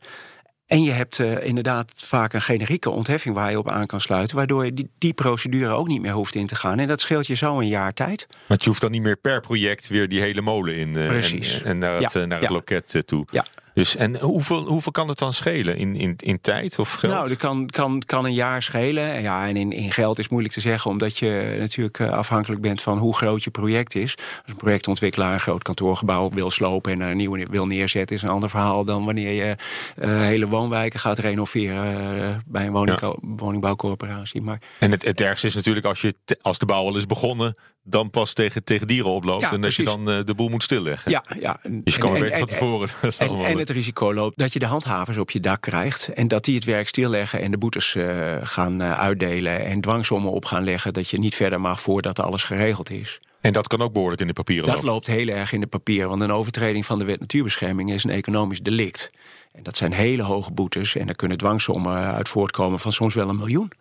En 0.72 0.84
je 0.84 0.92
hebt 0.92 1.18
uh, 1.18 1.46
inderdaad 1.46 1.94
vaak 1.96 2.34
een 2.34 2.42
generieke 2.42 2.90
ontheffing 2.90 3.36
waar 3.36 3.52
je 3.52 3.58
op 3.58 3.70
aan 3.70 3.86
kan 3.86 4.02
sluiten, 4.02 4.36
waardoor 4.36 4.66
je 4.66 4.74
die, 4.74 4.90
die, 4.98 5.14
procedure 5.14 5.70
ook 5.70 5.88
niet 5.88 6.02
meer 6.02 6.12
hoeft 6.12 6.36
in 6.36 6.48
te 6.48 6.56
gaan. 6.56 6.80
En 6.80 6.88
dat 6.88 7.02
scheelt 7.02 7.28
je 7.28 7.36
zo 7.36 7.60
een 7.60 7.68
jaar 7.68 7.94
tijd. 7.94 8.28
Maar 8.48 8.58
je 8.62 8.68
hoeft 8.70 8.82
dan 8.82 8.92
niet 8.92 9.02
meer 9.02 9.18
per 9.18 9.40
project 9.40 9.88
weer 9.88 10.08
die 10.08 10.22
hele 10.22 10.42
molen 10.42 10.76
in 10.76 10.98
uh, 10.98 11.08
Precies. 11.08 11.62
En, 11.62 11.66
en, 11.66 11.78
naar 11.78 12.02
het, 12.02 12.14
ja. 12.14 12.26
naar 12.26 12.40
het 12.40 12.50
ja. 12.50 12.54
loket 12.56 13.02
toe. 13.06 13.26
Ja. 13.32 13.46
Dus 13.74 13.96
en 13.96 14.20
hoeveel, 14.20 14.68
hoeveel 14.68 14.92
kan 14.92 15.08
het 15.08 15.18
dan 15.18 15.34
schelen 15.34 15.78
in, 15.78 15.96
in, 15.96 16.14
in 16.18 16.42
tijd 16.42 16.80
of 16.80 16.94
geld? 16.94 17.14
Nou, 17.14 17.28
dat 17.28 17.38
kan, 17.38 17.66
kan, 17.66 18.02
kan 18.06 18.26
een 18.26 18.34
jaar 18.34 18.62
schelen. 18.62 19.14
En 19.14 19.22
Ja, 19.22 19.48
en 19.48 19.58
in, 19.58 19.72
in 19.72 19.92
geld 19.92 20.20
is 20.20 20.30
moeilijk 20.30 20.54
te 20.54 20.62
zeggen, 20.62 20.92
omdat 20.92 21.18
je 21.18 21.56
natuurlijk 21.60 22.00
uh, 22.00 22.12
afhankelijk 22.12 22.62
bent 22.62 22.82
van 22.82 22.98
hoe 22.98 23.16
groot 23.16 23.44
je 23.44 23.50
project 23.50 23.96
is. 23.96 24.16
Als 24.18 24.28
een 24.46 24.56
projectontwikkelaar 24.56 25.34
een 25.34 25.40
groot 25.40 25.64
kantoorgebouw 25.64 26.30
wil 26.30 26.52
slopen 26.52 26.92
en 26.92 27.02
er 27.02 27.10
een 27.10 27.18
nieuw 27.18 27.46
wil 27.50 27.66
neerzetten, 27.66 28.16
is 28.16 28.22
een 28.22 28.30
ander 28.30 28.50
verhaal 28.50 28.86
dan 28.86 29.06
wanneer 29.06 29.32
je 29.32 29.56
uh, 30.00 30.22
hele 30.22 30.48
woonwijken 30.48 31.00
gaat 31.00 31.20
renoveren 31.20 32.18
uh, 32.18 32.36
bij 32.46 32.66
een 32.66 32.72
woning, 32.72 33.00
ja. 33.00 33.16
woningbouwcorporatie. 33.22 34.42
Maar, 34.42 34.62
en 34.80 34.92
het, 34.92 35.06
het 35.06 35.22
ergste 35.22 35.48
is 35.48 35.56
natuurlijk 35.56 35.86
als, 35.86 36.02
je 36.02 36.16
als 36.42 36.60
de 36.60 36.66
bouw 36.66 36.86
al 36.86 36.98
is 36.98 37.06
begonnen, 37.06 37.56
dan 37.84 38.10
pas 38.10 38.34
tegen, 38.34 38.64
tegen 38.64 38.88
dieren 38.88 39.12
oploopt. 39.12 39.44
Ja, 39.44 39.52
en 39.52 39.62
dat 39.62 39.76
je 39.76 39.84
dan 39.84 40.10
uh, 40.10 40.24
de 40.26 40.36
boel 40.36 40.50
moet 40.50 40.64
stilleggen. 40.64 41.12
Ja, 41.12 41.24
ja. 41.40 41.60
Dus 41.70 41.96
je 41.96 42.00
kan 42.00 42.16
en, 42.16 42.22
weten 42.22 42.40
van 42.40 42.48
tevoren. 42.48 42.90
En, 43.02 43.30
en, 43.30 43.46
en, 43.46 43.58
het 43.58 43.70
risico 43.70 44.14
loopt 44.14 44.38
dat 44.38 44.54
je 44.54 44.60
de 44.60 44.66
handhavers 44.66 45.18
op 45.18 45.32
je 45.32 45.40
dak 45.40 45.62
krijgt. 45.62 46.08
En 46.08 46.28
dat 46.28 46.46
die 46.46 46.56
het 46.56 46.64
werk 46.66 46.88
stilleggen 46.88 47.42
en 47.42 47.52
de 47.52 47.58
boetes 47.58 47.96
uh, 47.96 48.38
gaan 48.42 48.82
uh, 48.82 49.00
uitdelen. 49.00 49.66
En 49.66 49.82
dwangsommen 49.82 50.32
op 50.32 50.46
gaan 50.46 50.64
leggen 50.64 50.94
dat 50.94 51.10
je 51.10 51.20
niet 51.20 51.36
verder 51.36 51.62
mag 51.62 51.82
voordat 51.82 52.20
alles 52.20 52.44
geregeld 52.44 52.90
is. 52.90 53.20
En 53.42 53.54
dat 53.54 53.68
kan 53.68 53.82
ook 53.82 53.94
behoorlijk 53.94 54.22
in 54.22 54.28
de 54.28 54.34
papieren 54.34 54.66
Dat 54.66 54.76
lopen. 54.76 54.90
loopt 54.90 55.08
heel 55.08 55.28
erg 55.28 55.54
in 55.54 55.60
de 55.60 55.68
papieren. 55.68 56.10
Want 56.10 56.22
een 56.22 56.32
overtreding 56.32 56.86
van 56.86 57.00
de 57.00 57.06
wet 57.06 57.20
natuurbescherming 57.20 57.92
is 57.92 58.04
een 58.04 58.10
economisch 58.10 58.62
delict. 58.62 59.12
En 59.52 59.64
dat 59.64 59.78
zijn 59.78 59.94
hele 59.94 60.24
hoge 60.24 60.52
boetes. 60.52 60.96
En 60.96 61.06
daar 61.06 61.16
kunnen 61.16 61.38
dwangsommen 61.38 62.14
uit 62.14 62.30
voortkomen 62.30 62.80
van 62.80 62.92
soms 62.92 63.14
wel 63.14 63.30
een 63.30 63.36
miljoen. 63.36 63.72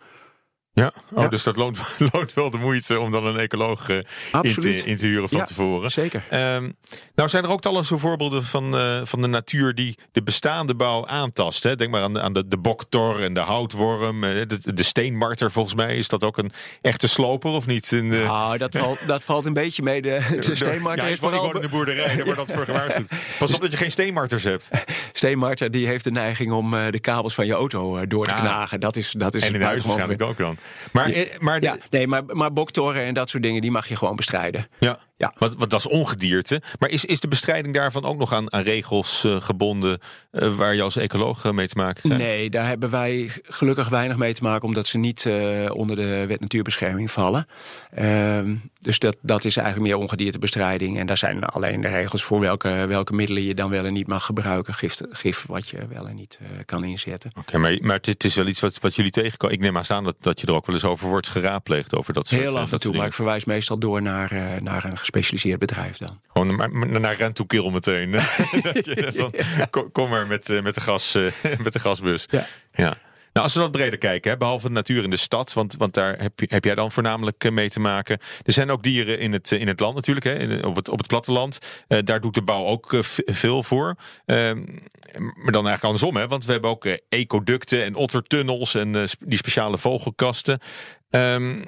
Ja, 0.73 0.91
oh, 1.13 1.23
ja. 1.23 1.27
dus 1.29 1.43
dat 1.43 1.55
loont, 1.55 1.79
loont, 2.11 2.33
wel 2.33 2.49
de 2.49 2.57
moeite 2.57 2.99
om 2.99 3.11
dan 3.11 3.25
een 3.25 3.37
ecoloog 3.37 3.89
uh, 3.89 3.97
in, 4.41 4.53
te, 4.53 4.73
in 4.73 4.97
te 4.97 5.05
huren 5.05 5.29
van 5.29 5.37
ja, 5.37 5.43
tevoren. 5.43 5.91
Zeker. 5.91 6.23
Um, 6.55 6.75
nou 7.15 7.29
zijn 7.29 7.43
er 7.43 7.49
ook 7.49 7.61
talloze 7.61 7.97
voorbeelden 7.97 8.43
van, 8.43 8.75
uh, 8.75 9.01
van 9.03 9.21
de 9.21 9.27
natuur 9.27 9.75
die 9.75 9.97
de 10.11 10.23
bestaande 10.23 10.75
bouw 10.75 11.07
aantast. 11.07 11.63
Hè? 11.63 11.75
Denk 11.75 11.91
maar 11.91 12.01
aan, 12.01 12.13
de, 12.13 12.21
aan 12.21 12.33
de, 12.33 12.47
de 12.47 12.57
boktor 12.57 13.21
en 13.21 13.33
de 13.33 13.39
houtworm, 13.39 14.23
uh, 14.23 14.29
de, 14.47 14.73
de 14.73 14.83
steenmarter 14.83 15.51
volgens 15.51 15.75
mij. 15.75 15.97
Is 15.97 16.07
dat 16.07 16.23
ook 16.23 16.37
een 16.37 16.51
echte 16.81 17.07
sloper 17.07 17.51
of 17.51 17.65
niet? 17.65 17.91
In 17.91 18.09
de... 18.09 18.23
Nou, 18.25 18.57
dat 18.57 18.75
valt, 18.77 19.07
dat 19.07 19.23
valt 19.23 19.45
een 19.45 19.53
beetje 19.53 19.83
mee. 19.83 20.01
De, 20.01 20.37
de 20.39 20.55
steenmarter 20.55 21.03
ja, 21.03 21.09
heeft 21.09 21.21
vooral... 21.21 21.55
in 21.55 21.61
de 21.61 21.69
boerderij, 21.69 22.15
daar 22.15 22.25
wordt 22.25 22.39
dat 22.47 22.51
voor 22.51 22.65
gewaarschuwd. 22.65 23.07
Pas 23.39 23.53
op 23.53 23.61
dat 23.61 23.71
je 23.71 23.77
geen 23.77 23.91
steenmarters 23.91 24.43
hebt. 24.43 24.69
Steenmarter 25.13 25.71
die 25.71 25.87
heeft 25.87 26.03
de 26.03 26.11
neiging 26.11 26.51
om 26.51 26.71
de 26.71 26.99
kabels 26.99 27.33
van 27.33 27.45
je 27.45 27.53
auto 27.53 28.05
door 28.05 28.25
te 28.25 28.31
Ah. 28.31 28.39
knagen. 28.39 28.79
Dat 28.79 28.95
is, 28.95 29.13
dat 29.17 29.33
is 29.33 29.43
en 29.43 29.53
in 29.53 29.61
huis 29.61 29.83
waarschijnlijk 29.83 30.21
ook 30.21 30.37
dan. 30.37 30.57
Maar, 30.91 31.27
maar, 31.39 31.59
de... 31.59 31.65
ja, 31.65 31.77
nee, 31.89 32.07
maar, 32.07 32.23
maar 32.25 32.53
boktoren 32.53 33.03
en 33.03 33.13
dat 33.13 33.29
soort 33.29 33.43
dingen, 33.43 33.61
die 33.61 33.71
mag 33.71 33.87
je 33.87 33.95
gewoon 33.95 34.15
bestrijden. 34.15 34.67
Ja, 34.79 34.99
ja. 35.21 35.33
Wat, 35.37 35.55
wat, 35.55 35.69
dat 35.69 35.79
is 35.79 35.87
ongedierte. 35.87 36.61
Maar 36.79 36.89
is, 36.89 37.05
is 37.05 37.19
de 37.19 37.27
bestrijding 37.27 37.73
daarvan 37.73 38.05
ook 38.05 38.17
nog 38.17 38.33
aan, 38.33 38.53
aan 38.53 38.61
regels 38.61 39.23
uh, 39.25 39.41
gebonden... 39.41 39.99
Uh, 40.31 40.55
waar 40.55 40.75
je 40.75 40.81
als 40.81 40.95
ecoloog 40.95 41.43
uh, 41.45 41.51
mee 41.51 41.67
te 41.67 41.77
maken 41.77 42.01
krijgt? 42.01 42.23
Nee, 42.23 42.49
daar 42.49 42.67
hebben 42.67 42.89
wij 42.89 43.31
gelukkig 43.43 43.89
weinig 43.89 44.17
mee 44.17 44.33
te 44.33 44.43
maken... 44.43 44.67
omdat 44.67 44.87
ze 44.87 44.97
niet 44.97 45.25
uh, 45.25 45.69
onder 45.73 45.95
de 45.95 46.25
wet 46.27 46.39
natuurbescherming 46.39 47.11
vallen. 47.11 47.47
Uh, 47.97 48.41
dus 48.79 48.99
dat, 48.99 49.17
dat 49.21 49.45
is 49.45 49.57
eigenlijk 49.57 49.87
meer 49.87 49.97
ongediertebestrijding. 49.97 50.99
En 50.99 51.05
daar 51.05 51.17
zijn 51.17 51.43
alleen 51.43 51.81
de 51.81 51.87
regels 51.87 52.23
voor 52.23 52.39
welke, 52.39 52.85
welke 52.87 53.13
middelen 53.13 53.43
je 53.43 53.55
dan 53.55 53.69
wel 53.69 53.85
en 53.85 53.93
niet 53.93 54.07
mag 54.07 54.25
gebruiken. 54.25 54.73
Gif, 54.73 54.97
gif 55.09 55.45
wat 55.47 55.69
je 55.69 55.87
wel 55.89 56.07
en 56.07 56.15
niet 56.15 56.39
kan 56.65 56.83
inzetten. 56.83 57.29
Oké, 57.29 57.39
okay, 57.39 57.61
maar, 57.61 57.85
maar 57.85 57.99
het 58.01 58.23
is 58.23 58.35
wel 58.35 58.47
iets 58.47 58.59
wat, 58.59 58.79
wat 58.79 58.95
jullie 58.95 59.11
tegenkomen. 59.11 59.55
Ik 59.55 59.61
neem 59.61 59.73
maar 59.73 59.85
aan 59.87 60.03
dat, 60.03 60.15
dat 60.19 60.41
je 60.41 60.47
er 60.47 60.53
ook 60.53 60.65
wel 60.65 60.75
eens 60.75 60.85
over 60.85 61.07
wordt 61.07 61.27
geraadpleegd. 61.27 61.95
Over 61.95 62.13
dat 62.13 62.27
soort, 62.27 62.41
Heel 62.41 62.59
af 62.59 62.71
en 62.71 62.79
toe, 62.79 62.95
maar 62.95 63.05
ik 63.05 63.13
verwijs 63.13 63.45
meestal 63.45 63.77
door 63.77 64.01
naar, 64.01 64.59
naar 64.63 64.85
een 64.85 64.97
gespecialiseerd 65.11 65.59
bedrijf 65.59 65.97
dan. 65.97 66.21
Gewoon 66.27 66.55
naar, 66.55 66.99
naar 66.99 67.15
Rentoekil 67.15 67.69
meteen. 67.69 68.15
van, 68.21 69.33
kom, 69.69 69.91
kom 69.91 70.09
maar 70.09 70.27
met, 70.27 70.61
met, 70.63 70.75
de 70.75 70.81
gas, 70.81 71.17
met 71.63 71.73
de 71.73 71.79
gasbus. 71.79 72.27
Ja. 72.29 72.45
ja. 72.73 72.97
Nou, 73.33 73.45
als 73.45 73.55
we 73.55 73.61
wat 73.61 73.71
breder 73.71 73.97
kijken, 73.97 74.31
hè, 74.31 74.37
behalve 74.37 74.67
de 74.67 74.73
natuur 74.73 75.03
in 75.03 75.09
de 75.09 75.17
stad, 75.17 75.53
want, 75.53 75.75
want 75.77 75.93
daar 75.93 76.19
heb, 76.19 76.39
je, 76.39 76.45
heb 76.49 76.63
jij 76.63 76.75
dan 76.75 76.91
voornamelijk 76.91 77.51
mee 77.51 77.69
te 77.69 77.79
maken. 77.79 78.17
Er 78.43 78.53
zijn 78.53 78.71
ook 78.71 78.83
dieren 78.83 79.19
in 79.19 79.33
het, 79.33 79.51
in 79.51 79.67
het 79.67 79.79
land 79.79 79.95
natuurlijk, 79.95 80.25
hè, 80.25 80.59
op, 80.67 80.75
het, 80.75 80.89
op 80.89 80.97
het 80.97 81.07
platteland. 81.07 81.59
Uh, 81.87 81.99
daar 82.03 82.21
doet 82.21 82.33
de 82.33 82.41
bouw 82.41 82.65
ook 82.65 82.91
uh, 82.93 83.01
veel 83.25 83.63
voor. 83.63 83.95
Uh, 84.25 84.51
maar 85.15 85.51
dan 85.51 85.67
eigenlijk 85.67 85.83
andersom, 85.83 86.15
hè, 86.15 86.27
want 86.27 86.45
we 86.45 86.51
hebben 86.51 86.69
ook 86.69 86.85
ecoducten 87.09 87.83
en 87.83 87.95
ottertunnels 87.95 88.75
en 88.75 89.07
die 89.19 89.37
speciale 89.37 89.77
vogelkasten. 89.77 90.59
Um, 91.09 91.63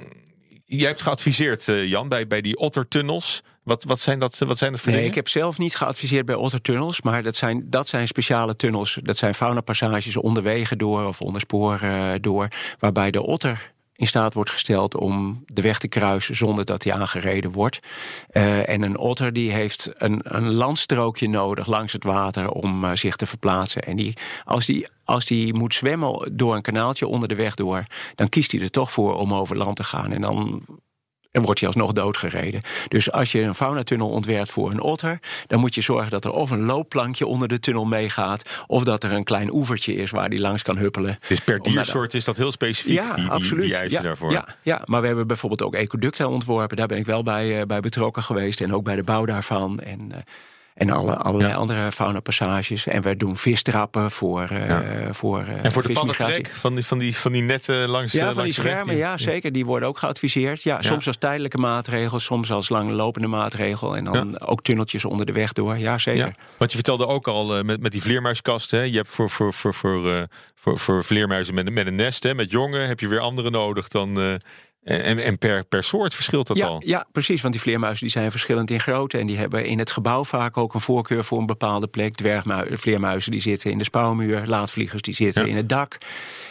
jij 0.79 0.87
hebt 0.87 1.01
geadviseerd, 1.01 1.65
Jan, 1.65 2.09
bij, 2.09 2.27
bij 2.27 2.41
die 2.41 2.57
ottertunnels. 2.57 3.43
Wat, 3.63 3.83
wat, 3.83 3.99
zijn 3.99 4.19
dat, 4.19 4.37
wat 4.37 4.57
zijn 4.57 4.71
dat 4.71 4.79
voor 4.79 4.91
nee, 4.91 4.97
dingen? 4.97 5.17
ik 5.17 5.23
heb 5.23 5.29
zelf 5.29 5.57
niet 5.57 5.75
geadviseerd 5.75 6.25
bij 6.25 6.35
ottertunnels. 6.35 7.01
Maar 7.01 7.23
dat 7.23 7.35
zijn, 7.35 7.69
dat 7.69 7.87
zijn 7.87 8.07
speciale 8.07 8.55
tunnels. 8.55 8.99
Dat 9.03 9.17
zijn 9.17 9.35
faunapassages 9.35 10.17
onderwegen 10.17 10.77
door 10.77 11.07
of 11.07 11.21
onder 11.21 11.41
sporen 11.41 12.21
door. 12.21 12.47
Waarbij 12.79 13.11
de 13.11 13.21
otter 13.21 13.71
in 14.03 14.09
staat 14.09 14.33
wordt 14.33 14.49
gesteld 14.49 14.95
om 14.95 15.43
de 15.47 15.61
weg 15.61 15.79
te 15.79 15.87
kruisen 15.87 16.35
zonder 16.35 16.65
dat 16.65 16.83
hij 16.83 16.93
aangereden 16.93 17.51
wordt. 17.51 17.79
Uh, 18.31 18.69
en 18.69 18.81
een 18.81 18.97
otter 18.97 19.33
die 19.33 19.51
heeft 19.51 19.91
een, 19.97 20.19
een 20.23 20.53
landstrookje 20.53 21.29
nodig 21.29 21.67
langs 21.67 21.93
het 21.93 22.03
water 22.03 22.49
om 22.49 22.83
uh, 22.83 22.91
zich 22.93 23.15
te 23.15 23.25
verplaatsen. 23.25 23.83
En 23.83 23.95
die, 23.95 24.17
als 24.45 24.65
die 24.65 24.87
als 25.05 25.25
die 25.25 25.53
moet 25.53 25.73
zwemmen 25.73 26.37
door 26.37 26.55
een 26.55 26.61
kanaaltje 26.61 27.07
onder 27.07 27.27
de 27.27 27.35
weg 27.35 27.55
door, 27.55 27.85
dan 28.15 28.29
kiest 28.29 28.51
hij 28.51 28.61
er 28.61 28.69
toch 28.69 28.91
voor 28.91 29.17
om 29.17 29.33
over 29.33 29.57
land 29.57 29.75
te 29.75 29.83
gaan. 29.83 30.11
En 30.11 30.21
dan 30.21 30.65
en 31.33 31.41
wordt 31.41 31.59
hij 31.59 31.69
alsnog 31.69 31.91
doodgereden. 31.91 32.61
Dus 32.87 33.11
als 33.11 33.31
je 33.31 33.41
een 33.41 33.55
faunatunnel 33.55 34.09
ontwerpt 34.09 34.51
voor 34.51 34.71
een 34.71 34.81
otter, 34.81 35.19
dan 35.47 35.59
moet 35.59 35.75
je 35.75 35.81
zorgen 35.81 36.11
dat 36.11 36.25
er 36.25 36.31
of 36.31 36.51
een 36.51 36.65
loopplankje 36.65 37.27
onder 37.27 37.47
de 37.47 37.59
tunnel 37.59 37.85
meegaat, 37.85 38.49
of 38.67 38.83
dat 38.83 39.03
er 39.03 39.11
een 39.11 39.23
klein 39.23 39.53
oevertje 39.53 39.95
is 39.95 40.11
waar 40.11 40.29
die 40.29 40.39
langs 40.39 40.63
kan 40.63 40.77
huppelen. 40.77 41.19
Dus 41.27 41.39
per 41.39 41.59
diersoort 41.59 42.13
is 42.13 42.23
dat 42.23 42.37
heel 42.37 42.51
specifiek, 42.51 42.93
ja, 42.93 43.13
die, 43.13 43.23
die, 43.23 43.31
absoluut. 43.31 43.65
die 43.65 43.75
eisen 43.75 43.97
ja, 43.97 44.03
daarvoor. 44.03 44.31
Ja, 44.31 44.55
ja, 44.61 44.81
maar 44.85 45.01
we 45.01 45.07
hebben 45.07 45.27
bijvoorbeeld 45.27 45.61
ook 45.61 45.75
ecoducten 45.75 46.29
ontworpen. 46.29 46.77
Daar 46.77 46.87
ben 46.87 46.97
ik 46.97 47.05
wel 47.05 47.23
bij, 47.23 47.59
uh, 47.59 47.65
bij 47.65 47.79
betrokken 47.79 48.23
geweest 48.23 48.61
en 48.61 48.73
ook 48.73 48.83
bij 48.83 48.95
de 48.95 49.03
bouw 49.03 49.25
daarvan. 49.25 49.79
En 49.79 50.09
uh, 50.11 50.17
en 50.73 50.89
alle, 50.89 51.15
allerlei 51.15 51.51
ja. 51.51 51.57
andere 51.57 51.91
faunapassages. 51.91 52.87
En 52.87 53.01
we 53.01 53.15
doen 53.15 53.37
vistrappen 53.37 54.11
voor, 54.11 54.49
uh, 54.51 54.67
ja. 54.67 55.13
voor 55.13 55.41
uh, 55.47 55.65
En 55.65 55.71
voor 55.71 55.81
de 55.87 55.93
paddentrek 55.93 56.47
van 56.47 56.75
die, 56.75 56.85
van, 56.85 56.97
die, 56.97 57.17
van 57.17 57.31
die 57.31 57.41
netten 57.41 57.89
langs 57.89 58.11
Ja, 58.13 58.29
uh, 58.29 58.35
van 58.35 58.43
die 58.43 58.53
schermen, 58.53 58.95
ja, 58.95 59.17
zeker. 59.17 59.51
Die 59.51 59.65
worden 59.65 59.89
ook 59.89 59.97
geadviseerd. 59.97 60.63
Ja, 60.63 60.81
soms 60.81 61.07
als 61.07 61.17
tijdelijke 61.17 61.57
maatregel, 61.57 62.19
soms 62.19 62.51
als 62.51 62.69
langlopende 62.69 63.27
maatregel. 63.27 63.97
En 63.97 64.03
dan 64.03 64.39
ook 64.39 64.61
tunneltjes 64.61 65.05
onder 65.05 65.25
de 65.25 65.31
weg 65.31 65.53
door. 65.53 65.77
Ja, 65.77 65.97
zeker. 65.97 66.35
Want 66.57 66.71
je 66.71 66.77
vertelde 66.77 67.07
ook 67.07 67.27
al 67.27 67.63
met, 67.63 67.81
met 67.81 67.91
die 67.91 68.01
vleermuiskasten. 68.01 68.79
Hè? 68.79 68.85
Je 68.85 68.95
hebt 68.95 69.09
voor, 69.09 69.29
voor, 69.29 69.53
voor, 69.53 69.73
voor, 69.73 70.27
voor, 70.55 70.79
voor 70.79 71.03
vleermuizen 71.03 71.53
met, 71.53 71.69
met 71.69 71.87
een 71.87 71.95
nest, 71.95 72.23
hè? 72.23 72.35
met 72.35 72.51
jongen, 72.51 72.87
heb 72.87 72.99
je 72.99 73.07
weer 73.07 73.19
andere 73.19 73.49
nodig 73.49 73.87
dan... 73.87 74.39
En, 74.83 75.19
en 75.19 75.37
per, 75.37 75.65
per 75.65 75.83
soort 75.83 76.13
verschilt 76.13 76.47
dat 76.47 76.57
ja, 76.57 76.65
al? 76.65 76.81
Ja, 76.85 77.05
precies. 77.11 77.41
Want 77.41 77.53
die 77.53 77.61
vleermuizen 77.61 78.01
die 78.01 78.09
zijn 78.09 78.31
verschillend 78.31 78.69
in 78.69 78.79
grootte. 78.79 79.17
En 79.17 79.25
die 79.25 79.37
hebben 79.37 79.65
in 79.65 79.79
het 79.79 79.91
gebouw 79.91 80.23
vaak 80.23 80.57
ook 80.57 80.73
een 80.73 80.81
voorkeur 80.81 81.23
voor 81.23 81.39
een 81.39 81.45
bepaalde 81.45 81.87
plek. 81.87 82.15
Dwergvleermuizen 82.15 83.31
die 83.31 83.41
zitten 83.41 83.71
in 83.71 83.77
de 83.77 83.83
spouwmuur. 83.83 84.43
Laadvliegers 84.45 85.01
die 85.01 85.13
zitten 85.13 85.43
ja. 85.43 85.49
in 85.49 85.55
het 85.55 85.69
dak. 85.69 85.97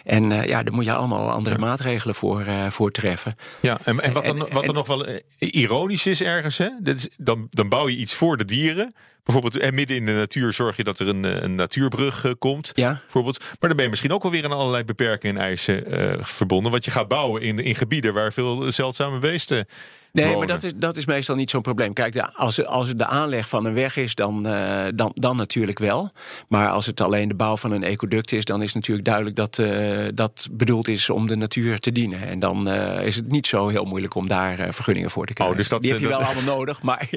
En 0.05 0.31
uh, 0.31 0.47
ja, 0.47 0.63
daar 0.63 0.75
moet 0.75 0.85
je 0.85 0.93
allemaal 0.93 1.31
andere 1.31 1.55
ja. 1.55 1.61
maatregelen 1.61 2.15
voor, 2.15 2.45
uh, 2.47 2.67
voor 2.67 2.91
treffen. 2.91 3.37
Ja, 3.61 3.79
en, 3.85 4.01
en 4.01 4.13
wat, 4.13 4.25
dan, 4.25 4.49
wat 4.53 4.67
er 4.67 4.75
nog 4.75 4.87
wel 4.87 5.07
ironisch 5.39 6.07
is 6.07 6.23
ergens, 6.23 6.59
hè? 6.59 6.69
Dat 6.81 6.97
is, 6.97 7.09
dan, 7.17 7.47
dan 7.51 7.69
bouw 7.69 7.89
je 7.89 7.97
iets 7.97 8.15
voor 8.15 8.37
de 8.37 8.45
dieren. 8.45 8.95
Bijvoorbeeld 9.25 9.59
eh, 9.59 9.71
midden 9.71 9.97
in 9.97 10.07
de 10.07 10.13
natuur 10.13 10.53
zorg 10.53 10.77
je 10.77 10.85
dat 10.85 10.99
er 10.99 11.09
een, 11.09 11.45
een 11.45 11.55
natuurbrug 11.55 12.25
uh, 12.25 12.33
komt. 12.39 12.73
Ja. 12.75 13.01
Bijvoorbeeld. 13.01 13.39
Maar 13.39 13.57
dan 13.59 13.75
ben 13.75 13.83
je 13.83 13.91
misschien 13.91 14.13
ook 14.13 14.23
wel 14.23 14.33
weer 14.33 14.45
aan 14.45 14.53
allerlei 14.53 14.85
beperkingen 14.85 15.37
en 15.37 15.43
eisen 15.43 15.85
verbonden. 16.27 16.73
Want 16.73 16.85
je 16.85 16.91
gaat 16.91 17.09
bouwen 17.09 17.43
in, 17.43 17.59
in 17.59 17.75
gebieden 17.75 18.15
waar 18.15 18.33
veel 18.33 18.73
zeldzame 18.73 19.19
beesten. 19.19 19.67
Nee, 20.13 20.25
wonen. 20.25 20.39
maar 20.39 20.49
dat 20.49 20.63
is, 20.63 20.73
dat 20.77 20.97
is 20.97 21.07
meestal 21.07 21.35
niet 21.35 21.51
zo'n 21.51 21.63
probleem. 21.63 21.93
Kijk, 21.93 22.13
de, 22.13 22.33
als, 22.35 22.67
als 22.67 22.89
het 22.89 22.99
de 22.99 23.07
aanleg 23.07 23.49
van 23.49 23.65
een 23.65 23.75
weg 23.75 23.97
is, 23.97 24.15
dan, 24.15 24.47
uh, 24.47 24.85
dan, 24.95 25.11
dan 25.15 25.37
natuurlijk 25.37 25.79
wel. 25.79 26.13
Maar 26.49 26.69
als 26.69 26.87
het 26.87 27.01
alleen 27.01 27.29
de 27.29 27.35
bouw 27.35 27.57
van 27.57 27.73
een 27.73 27.83
ecoduct 27.83 28.33
is, 28.33 28.45
dan 28.45 28.63
is 28.63 28.73
natuurlijk 28.73 29.07
duidelijk 29.07 29.37
dat 29.37 29.59
uh, 29.59 30.09
dat 30.15 30.49
bedoeld 30.53 30.89
is 30.89 31.11
om 31.11 31.27
de 31.27 31.37
natuur 31.37 31.79
te 31.79 31.93
dienen. 31.93 32.29
En 32.29 32.39
dan 32.39 32.69
uh, 32.69 33.07
is 33.07 33.17
het 33.17 33.29
niet 33.29 33.47
zo 33.47 33.69
heel 33.69 33.85
moeilijk 33.85 34.15
om 34.15 34.29
daar 34.29 34.75
vergunningen 34.75 35.11
voor 35.11 35.27
te 35.27 35.33
krijgen. 35.33 35.55
Oh, 35.55 35.61
dus 35.61 35.71
dat, 35.71 35.83
Die 35.83 35.91
heb 35.91 36.01
je 36.01 36.09
wel 36.09 36.23
allemaal 36.23 36.57
nodig, 36.57 36.83
maar... 36.89 37.09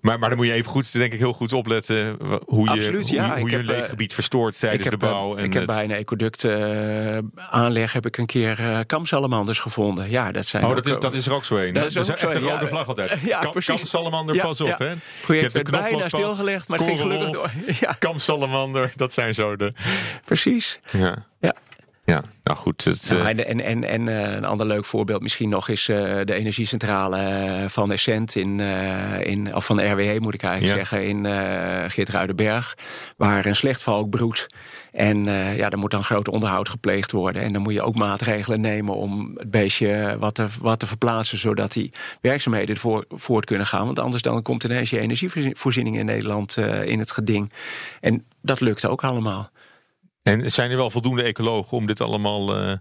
maar... 0.00 0.20
Maar 0.22 0.28
dan 0.30 0.38
moet 0.38 0.46
je 0.46 0.52
even 0.52 0.70
goed, 0.70 0.92
denk 0.92 1.12
ik, 1.12 1.18
heel 1.18 1.32
goed 1.32 1.52
opletten 1.52 2.16
hoe 2.44 2.64
je, 2.64 2.70
Absoluut, 2.70 3.08
hoe, 3.08 3.16
ja. 3.16 3.38
hoe 3.38 3.50
je 3.50 3.56
heb, 3.56 3.66
leefgebied 3.66 4.14
verstoort 4.14 4.58
tijdens 4.58 4.82
heb, 4.82 4.92
de 4.92 5.06
bouw. 5.06 5.36
En 5.36 5.44
ik 5.44 5.52
heb 5.52 5.66
bij 5.66 5.84
een 5.84 5.90
ecoduct 5.90 6.46
aanleg 7.50 7.92
heb 7.92 8.06
ik 8.06 8.18
een 8.18 8.26
keer 8.26 8.84
kamsalamanders 8.86 9.58
gevonden. 9.58 10.10
Ja, 10.10 10.32
dat 10.32 10.46
zijn 10.46 10.64
oh, 10.64 10.70
ook, 10.70 10.76
dat 10.76 10.86
is, 10.86 10.98
dat 10.98 11.14
is 11.14 11.26
er 11.26 11.32
ook 11.32 11.44
zo 11.44 11.56
een. 11.56 11.74
Dat 11.74 11.96
is, 11.96 12.11
echt 12.20 12.34
een 12.34 12.42
rode 12.42 12.66
vlag 12.66 12.88
altijd. 12.88 13.10
Ja, 13.22 13.38
precies. 13.38 13.90
Ja, 14.32 14.42
pas 14.42 14.60
op. 14.60 14.78
Hè? 14.78 14.94
Project 15.22 15.52
werd 15.52 15.70
bijna 15.70 16.08
stilgelegd, 16.08 16.68
maar 16.68 16.78
ging 16.78 17.00
gelukkig 17.00 17.30
door. 17.30 17.50
Ja. 17.80 17.92
Kamsalamander, 17.98 18.92
dat 18.96 19.12
zijn 19.12 19.34
zo 19.34 19.56
de... 19.56 19.72
Precies. 20.24 20.80
Ja. 20.90 21.24
ja. 21.40 21.54
Ja, 22.12 22.22
nou 22.44 22.58
goed. 22.58 22.84
Het, 22.84 23.10
nou, 23.10 23.26
en 23.26 23.46
en, 23.46 23.60
en, 23.60 23.84
en 23.84 24.06
uh, 24.06 24.20
een 24.20 24.44
ander 24.44 24.66
leuk 24.66 24.84
voorbeeld 24.84 25.22
misschien 25.22 25.48
nog 25.48 25.68
is 25.68 25.88
uh, 25.88 25.96
de 26.24 26.34
energiecentrale 26.34 27.64
van 27.68 27.92
Essent 27.92 28.34
in, 28.34 28.58
uh, 28.58 29.20
in 29.20 29.54
of 29.54 29.64
van 29.64 29.92
RWE 29.92 30.20
moet 30.20 30.34
ik 30.34 30.42
eigenlijk 30.42 30.78
ja. 30.78 30.84
zeggen 30.84 31.08
in 31.08 31.26
Geertruidenberg, 31.90 32.76
waar 33.16 33.46
een 33.46 33.56
slechtvalk 33.56 34.10
broedt. 34.10 34.46
En 34.92 35.24
ja, 35.56 35.70
er 35.70 35.78
moet 35.78 35.90
dan 35.90 36.04
groot 36.04 36.28
onderhoud 36.28 36.68
gepleegd 36.68 37.12
worden. 37.12 37.42
En 37.42 37.52
dan 37.52 37.62
moet 37.62 37.72
je 37.72 37.82
ook 37.82 37.94
maatregelen 37.94 38.60
nemen 38.60 38.96
om 38.96 39.32
het 39.36 39.50
beestje 39.50 40.16
wat 40.18 40.34
te, 40.34 40.46
wat 40.60 40.78
te 40.78 40.86
verplaatsen, 40.86 41.38
zodat 41.38 41.72
die 41.72 41.92
werkzaamheden 42.20 42.76
voor, 42.76 43.04
voort 43.08 43.44
kunnen 43.44 43.66
gaan. 43.66 43.84
Want 43.84 43.98
anders 43.98 44.22
dan 44.22 44.42
komt 44.42 44.64
ineens 44.64 44.90
je 44.90 44.98
energievoorziening 44.98 45.98
in 45.98 46.06
Nederland 46.06 46.56
in 46.84 46.98
het 46.98 47.12
geding. 47.12 47.52
En 48.00 48.24
dat 48.42 48.60
lukt 48.60 48.86
ook 48.86 49.04
allemaal. 49.04 49.50
En 50.22 50.50
zijn 50.50 50.70
er 50.70 50.76
wel 50.76 50.90
voldoende 50.90 51.22
ecologen 51.22 51.76
om 51.76 51.86
dit 51.86 52.00
allemaal. 52.00 52.64
Uh, 52.64 52.72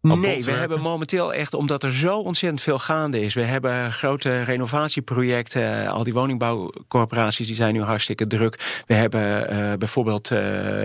nee, 0.00 0.44
we 0.44 0.50
hebben 0.50 0.80
momenteel 0.80 1.34
echt, 1.34 1.54
omdat 1.54 1.82
er 1.82 1.92
zo 1.92 2.18
ontzettend 2.18 2.62
veel 2.62 2.78
gaande 2.78 3.20
is. 3.22 3.34
We 3.34 3.42
hebben 3.42 3.92
grote 3.92 4.42
renovatieprojecten. 4.42 5.88
Al 5.88 6.04
die 6.04 6.12
woningbouwcorporaties 6.12 7.46
die 7.46 7.56
zijn 7.56 7.74
nu 7.74 7.82
hartstikke 7.82 8.26
druk. 8.26 8.82
We 8.86 8.94
hebben 8.94 9.52
uh, 9.52 9.72
bijvoorbeeld 9.78 10.30
uh, 10.30 10.38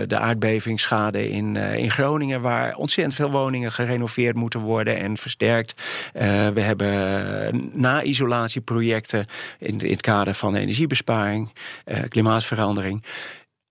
de 0.06 0.18
aardbevingsschade 0.18 1.30
in, 1.30 1.56
in 1.56 1.90
Groningen, 1.90 2.40
waar 2.40 2.74
ontzettend 2.74 3.16
veel 3.16 3.30
woningen 3.30 3.72
gerenoveerd 3.72 4.36
moeten 4.36 4.60
worden 4.60 4.98
en 4.98 5.16
versterkt. 5.16 5.82
we 6.54 6.60
hebben 6.60 7.70
na-isolatieprojecten 7.72 9.26
in, 9.58 9.80
in 9.80 9.90
het 9.90 10.00
kader 10.00 10.34
van 10.34 10.54
energiebesparing, 10.54 11.52
klimaatverandering. 12.08 13.04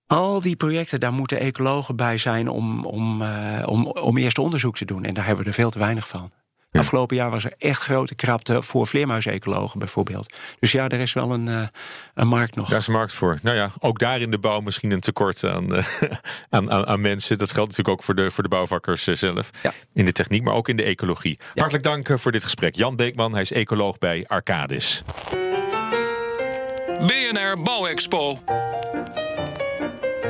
Al 0.06 0.40
die 0.40 0.56
projecten, 0.56 1.00
daar 1.00 1.12
moeten 1.12 1.38
ecologen 1.38 1.96
bij 1.96 2.18
zijn 2.18 2.48
om, 2.48 2.84
om, 2.84 3.22
uh, 3.22 3.62
om, 3.66 3.86
om 3.86 4.18
eerst 4.18 4.38
onderzoek 4.38 4.76
te 4.76 4.84
doen. 4.84 5.04
En 5.04 5.14
daar 5.14 5.26
hebben 5.26 5.44
we 5.44 5.50
er 5.50 5.56
veel 5.56 5.70
te 5.70 5.78
weinig 5.78 6.08
van. 6.08 6.32
Ja. 6.70 6.80
Afgelopen 6.80 7.16
jaar 7.16 7.30
was 7.30 7.44
er 7.44 7.54
echt 7.58 7.82
grote 7.82 8.14
krapte 8.14 8.62
voor 8.62 8.86
vleermuisecologen 8.86 9.78
bijvoorbeeld. 9.78 10.34
Dus 10.58 10.72
ja, 10.72 10.88
er 10.88 11.00
is 11.00 11.12
wel 11.12 11.30
een, 11.30 11.46
uh, 11.46 11.66
een 12.14 12.28
markt 12.28 12.54
nog. 12.54 12.68
Daar 12.68 12.78
is 12.78 12.86
een 12.86 12.92
markt 12.92 13.12
voor. 13.12 13.38
Nou 13.42 13.56
ja, 13.56 13.70
ook 13.78 13.98
daar 13.98 14.20
in 14.20 14.30
de 14.30 14.38
bouw 14.38 14.60
misschien 14.60 14.90
een 14.90 15.00
tekort 15.00 15.44
aan, 15.44 15.74
uh, 15.74 15.84
aan, 16.50 16.70
aan, 16.70 16.86
aan, 16.86 17.00
mensen. 17.00 17.38
Dat 17.38 17.52
geldt 17.52 17.70
natuurlijk 17.70 17.98
ook 17.98 18.04
voor 18.04 18.14
de, 18.14 18.30
voor 18.30 18.42
de 18.42 18.48
bouwvakkers 18.48 19.04
zelf. 19.04 19.50
Ja. 19.62 19.72
In 19.92 20.04
de 20.04 20.12
techniek, 20.12 20.42
maar 20.42 20.54
ook 20.54 20.68
in 20.68 20.76
de 20.76 20.82
ecologie. 20.82 21.38
Ja. 21.40 21.60
Hartelijk 21.60 21.84
dank 21.84 22.18
voor 22.18 22.32
dit 22.32 22.44
gesprek. 22.44 22.74
Jan 22.74 22.96
Beekman, 22.96 23.32
hij 23.32 23.42
is 23.42 23.52
ecoloog 23.52 23.98
bij 23.98 24.24
Arcadis. 24.26 25.02
BNR 27.06 27.62
Bouwexpo. 27.62 28.38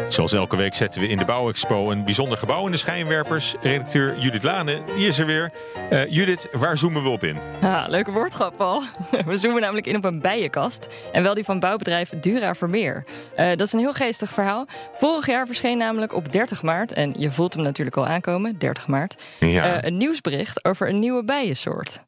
Zoals 0.08 0.32
elke 0.32 0.56
week 0.56 0.74
zetten 0.74 1.00
we 1.00 1.08
in 1.08 1.18
de 1.18 1.24
Bouwexpo 1.24 1.90
een 1.90 2.04
bijzonder 2.04 2.38
gebouw 2.38 2.66
in 2.66 2.70
de 2.70 2.76
schijnwerpers. 2.76 3.54
Redacteur 3.60 4.18
Judith 4.18 4.42
Lane, 4.42 4.82
die 4.96 5.06
is 5.06 5.18
er 5.18 5.26
weer. 5.26 5.52
Uh, 5.92 6.10
Judith, 6.10 6.48
waar 6.52 6.78
zoomen 6.78 7.02
we 7.02 7.08
op 7.08 7.24
in? 7.24 7.36
Ah, 7.62 7.84
leuke 7.88 8.12
woordgrap, 8.12 8.56
Paul. 8.56 8.82
We 9.26 9.36
zoomen 9.36 9.60
namelijk 9.60 9.86
in 9.86 9.96
op 9.96 10.04
een 10.04 10.20
bijenkast. 10.20 10.88
En 11.12 11.22
wel 11.22 11.34
die 11.34 11.44
van 11.44 11.60
bouwbedrijf 11.60 12.12
Dura 12.20 12.54
Vermeer. 12.54 13.04
Uh, 13.36 13.48
dat 13.48 13.60
is 13.60 13.72
een 13.72 13.78
heel 13.78 13.92
geestig 13.92 14.30
verhaal. 14.30 14.66
Vorig 14.92 15.26
jaar 15.26 15.46
verscheen 15.46 15.78
namelijk 15.78 16.14
op 16.14 16.32
30 16.32 16.62
maart... 16.62 16.92
en 16.92 17.14
je 17.18 17.30
voelt 17.30 17.54
hem 17.54 17.62
natuurlijk 17.62 17.96
al 17.96 18.06
aankomen, 18.06 18.58
30 18.58 18.86
maart... 18.86 19.22
Ja. 19.40 19.76
Uh, 19.76 19.82
een 19.82 19.96
nieuwsbericht 19.96 20.64
over 20.64 20.88
een 20.88 20.98
nieuwe 20.98 21.24
bijensoort. 21.24 22.04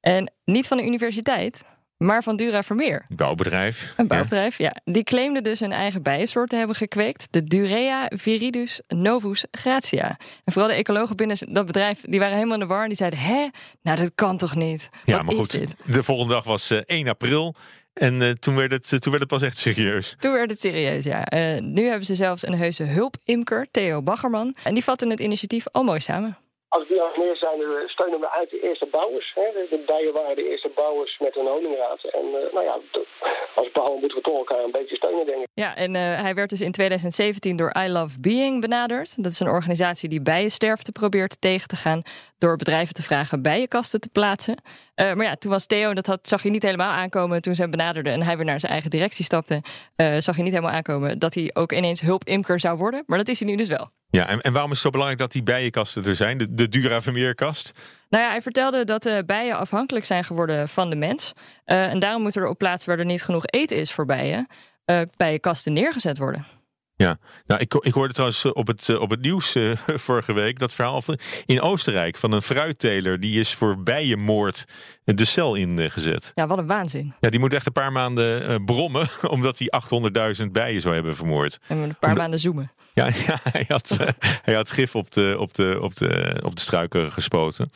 En 0.00 0.32
niet 0.44 0.68
van 0.68 0.76
de 0.76 0.84
universiteit... 0.84 1.64
Maar 2.04 2.22
van 2.22 2.36
Dura 2.36 2.62
Vermeer. 2.62 3.04
Bouwbedrijf. 3.08 3.92
Een 3.96 4.06
bouwbedrijf, 4.06 4.58
ja. 4.58 4.72
ja. 4.84 4.92
Die 4.92 5.04
claimde 5.04 5.40
dus 5.40 5.60
een 5.60 5.72
eigen 5.72 6.02
bijensoort 6.02 6.48
te 6.48 6.56
hebben 6.56 6.76
gekweekt. 6.76 7.26
De 7.30 7.44
Durea 7.44 8.06
viridus 8.08 8.80
novus 8.88 9.44
gratia. 9.50 10.08
En 10.44 10.52
vooral 10.52 10.70
de 10.70 10.76
ecologen 10.76 11.16
binnen 11.16 11.36
dat 11.48 11.66
bedrijf, 11.66 12.00
die 12.00 12.20
waren 12.20 12.34
helemaal 12.34 12.54
in 12.54 12.60
de 12.60 12.66
war. 12.66 12.82
En 12.82 12.88
die 12.88 12.96
zeiden, 12.96 13.18
hè? 13.18 13.48
Nou, 13.82 13.96
dat 13.98 14.10
kan 14.14 14.36
toch 14.36 14.54
niet? 14.54 14.88
Ja, 15.04 15.16
Wat 15.16 15.24
maar 15.24 15.34
goed. 15.34 15.50
Dit? 15.50 15.74
De 15.84 16.02
volgende 16.02 16.32
dag 16.32 16.44
was 16.44 16.70
uh, 16.70 16.78
1 16.84 17.08
april. 17.08 17.54
En 17.92 18.20
uh, 18.20 18.30
toen, 18.30 18.54
werd 18.54 18.72
het, 18.72 18.92
uh, 18.92 18.98
toen 18.98 19.10
werd 19.12 19.22
het 19.22 19.32
pas 19.32 19.42
echt 19.42 19.56
serieus. 19.56 20.14
Toen 20.18 20.32
werd 20.32 20.50
het 20.50 20.60
serieus, 20.60 21.04
ja. 21.04 21.32
Uh, 21.32 21.60
nu 21.62 21.86
hebben 21.86 22.06
ze 22.06 22.14
zelfs 22.14 22.46
een 22.46 22.54
heuse 22.54 22.82
hulpimker, 22.82 23.66
Theo 23.70 24.02
Baggerman. 24.02 24.54
En 24.62 24.74
die 24.74 24.84
vatten 24.84 25.10
het 25.10 25.20
initiatief 25.20 25.68
al 25.68 25.82
mooi 25.82 26.00
samen. 26.00 26.36
Als 26.74 26.88
meer 27.16 27.36
zijn, 27.36 27.60
steunen 27.86 28.20
we 28.20 28.30
uit 28.30 28.50
de 28.50 28.60
eerste 28.60 28.86
bouwers. 28.86 29.32
Hè. 29.34 29.42
De 29.70 29.82
bijen 29.86 30.12
waren 30.12 30.36
de 30.36 30.50
eerste 30.50 30.70
bouwers 30.74 31.18
met 31.18 31.36
een 31.36 31.46
honingraad. 31.46 32.04
En 32.04 32.24
uh, 32.24 32.52
nou 32.52 32.64
ja, 32.64 32.78
als 33.54 33.70
bouwer 33.72 33.98
moeten 34.00 34.18
we 34.18 34.24
toch 34.24 34.38
elkaar 34.38 34.64
een 34.64 34.70
beetje 34.70 34.96
steunen, 34.96 35.26
denk 35.26 35.42
ik. 35.42 35.48
Ja, 35.54 35.76
en 35.76 35.94
uh, 35.94 36.00
hij 36.00 36.34
werd 36.34 36.50
dus 36.50 36.60
in 36.60 36.72
2017 36.72 37.56
door 37.56 37.74
I 37.84 37.88
Love 37.88 38.20
Being 38.20 38.60
benaderd. 38.60 39.22
Dat 39.22 39.32
is 39.32 39.40
een 39.40 39.48
organisatie 39.48 40.08
die 40.08 40.22
bijensterfte 40.22 40.92
probeert 40.92 41.40
tegen 41.40 41.68
te 41.68 41.76
gaan... 41.76 42.02
door 42.38 42.56
bedrijven 42.56 42.94
te 42.94 43.02
vragen 43.02 43.42
bijenkasten 43.42 44.00
te 44.00 44.08
plaatsen. 44.08 44.56
Maar 44.94 45.24
ja, 45.24 45.34
toen 45.34 45.50
was 45.50 45.66
Theo, 45.66 45.94
dat 45.94 46.06
had, 46.06 46.28
zag 46.28 46.42
je 46.42 46.50
niet 46.50 46.62
helemaal 46.62 46.92
aankomen... 46.92 47.42
toen 47.42 47.54
ze 47.54 47.62
hem 47.62 47.70
benaderde 47.70 48.10
en 48.10 48.22
hij 48.22 48.36
weer 48.36 48.44
naar 48.44 48.60
zijn 48.60 48.72
eigen 48.72 48.90
directie 48.90 49.24
stapte... 49.24 49.62
zag 50.18 50.36
je 50.36 50.42
niet 50.42 50.52
helemaal 50.52 50.74
aankomen 50.74 51.18
dat 51.18 51.34
hij 51.34 51.50
ook 51.52 51.72
ineens 51.72 52.00
hulpimker 52.00 52.60
zou 52.60 52.78
worden. 52.78 53.02
Maar 53.06 53.18
dat 53.18 53.28
is 53.28 53.40
hij 53.40 53.48
nu 53.48 53.56
dus 53.56 53.68
wel. 53.68 53.90
Ja, 54.14 54.26
en, 54.26 54.40
en 54.40 54.52
waarom 54.52 54.70
is 54.70 54.76
het 54.76 54.84
zo 54.84 54.90
belangrijk 54.90 55.20
dat 55.20 55.32
die 55.32 55.42
bijenkasten 55.42 56.04
er 56.04 56.16
zijn? 56.16 56.38
De, 56.38 56.54
de 56.54 56.68
Dura 56.68 57.00
Vermeerkast? 57.00 57.72
Nou 58.08 58.24
ja, 58.24 58.30
hij 58.30 58.42
vertelde 58.42 58.84
dat 58.84 59.02
de 59.02 59.22
bijen 59.26 59.56
afhankelijk 59.56 60.04
zijn 60.04 60.24
geworden 60.24 60.68
van 60.68 60.90
de 60.90 60.96
mens. 60.96 61.32
Uh, 61.66 61.86
en 61.86 61.98
daarom 61.98 62.22
moeten 62.22 62.42
er 62.42 62.48
op 62.48 62.58
plaatsen 62.58 62.88
waar 62.88 62.98
er 62.98 63.04
niet 63.04 63.22
genoeg 63.22 63.46
eten 63.46 63.76
is 63.76 63.92
voor 63.92 64.06
bijen... 64.06 64.46
Uh, 64.86 65.00
bijenkasten 65.16 65.72
neergezet 65.72 66.18
worden. 66.18 66.46
Ja, 66.96 67.18
nou, 67.46 67.60
ik, 67.60 67.74
ik 67.74 67.92
hoorde 67.92 68.12
trouwens 68.12 68.44
op 68.44 68.66
het, 68.66 68.98
op 68.98 69.10
het 69.10 69.20
nieuws 69.20 69.54
uh, 69.54 69.76
vorige 70.06 70.32
week 70.32 70.58
dat 70.58 70.72
verhaal 70.72 71.02
van, 71.02 71.18
in 71.46 71.60
Oostenrijk 71.60 72.16
van 72.16 72.32
een 72.32 72.42
fruitteler 72.42 73.20
die 73.20 73.40
is 73.40 73.54
voor 73.54 73.82
bijenmoord 73.82 74.64
de 75.04 75.24
cel 75.24 75.54
ingezet. 75.54 76.32
Ja, 76.34 76.46
wat 76.46 76.58
een 76.58 76.66
waanzin. 76.66 77.14
Ja, 77.20 77.30
die 77.30 77.40
moet 77.40 77.52
echt 77.52 77.66
een 77.66 77.72
paar 77.72 77.92
maanden 77.92 78.64
brommen 78.64 79.08
omdat 79.36 79.58
hij 79.58 79.72
800.000 80.42 80.46
bijen 80.50 80.80
zou 80.80 80.94
hebben 80.94 81.16
vermoord. 81.16 81.58
En 81.66 81.78
een 81.78 81.96
paar 81.98 82.16
maanden 82.16 82.38
zoomen. 82.38 82.72
Ja, 83.02 83.08
hij, 83.42 83.64
had, 83.68 83.96
uh, 84.00 84.08
hij 84.42 84.54
had 84.54 84.70
gif 84.70 84.94
op 84.94 85.10
de, 85.10 85.36
op 85.38 85.54
de, 85.54 85.78
op 85.80 85.96
de, 85.96 86.40
op 86.44 86.54
de 86.54 86.60
struiken 86.60 87.12
gespoten 87.12 87.70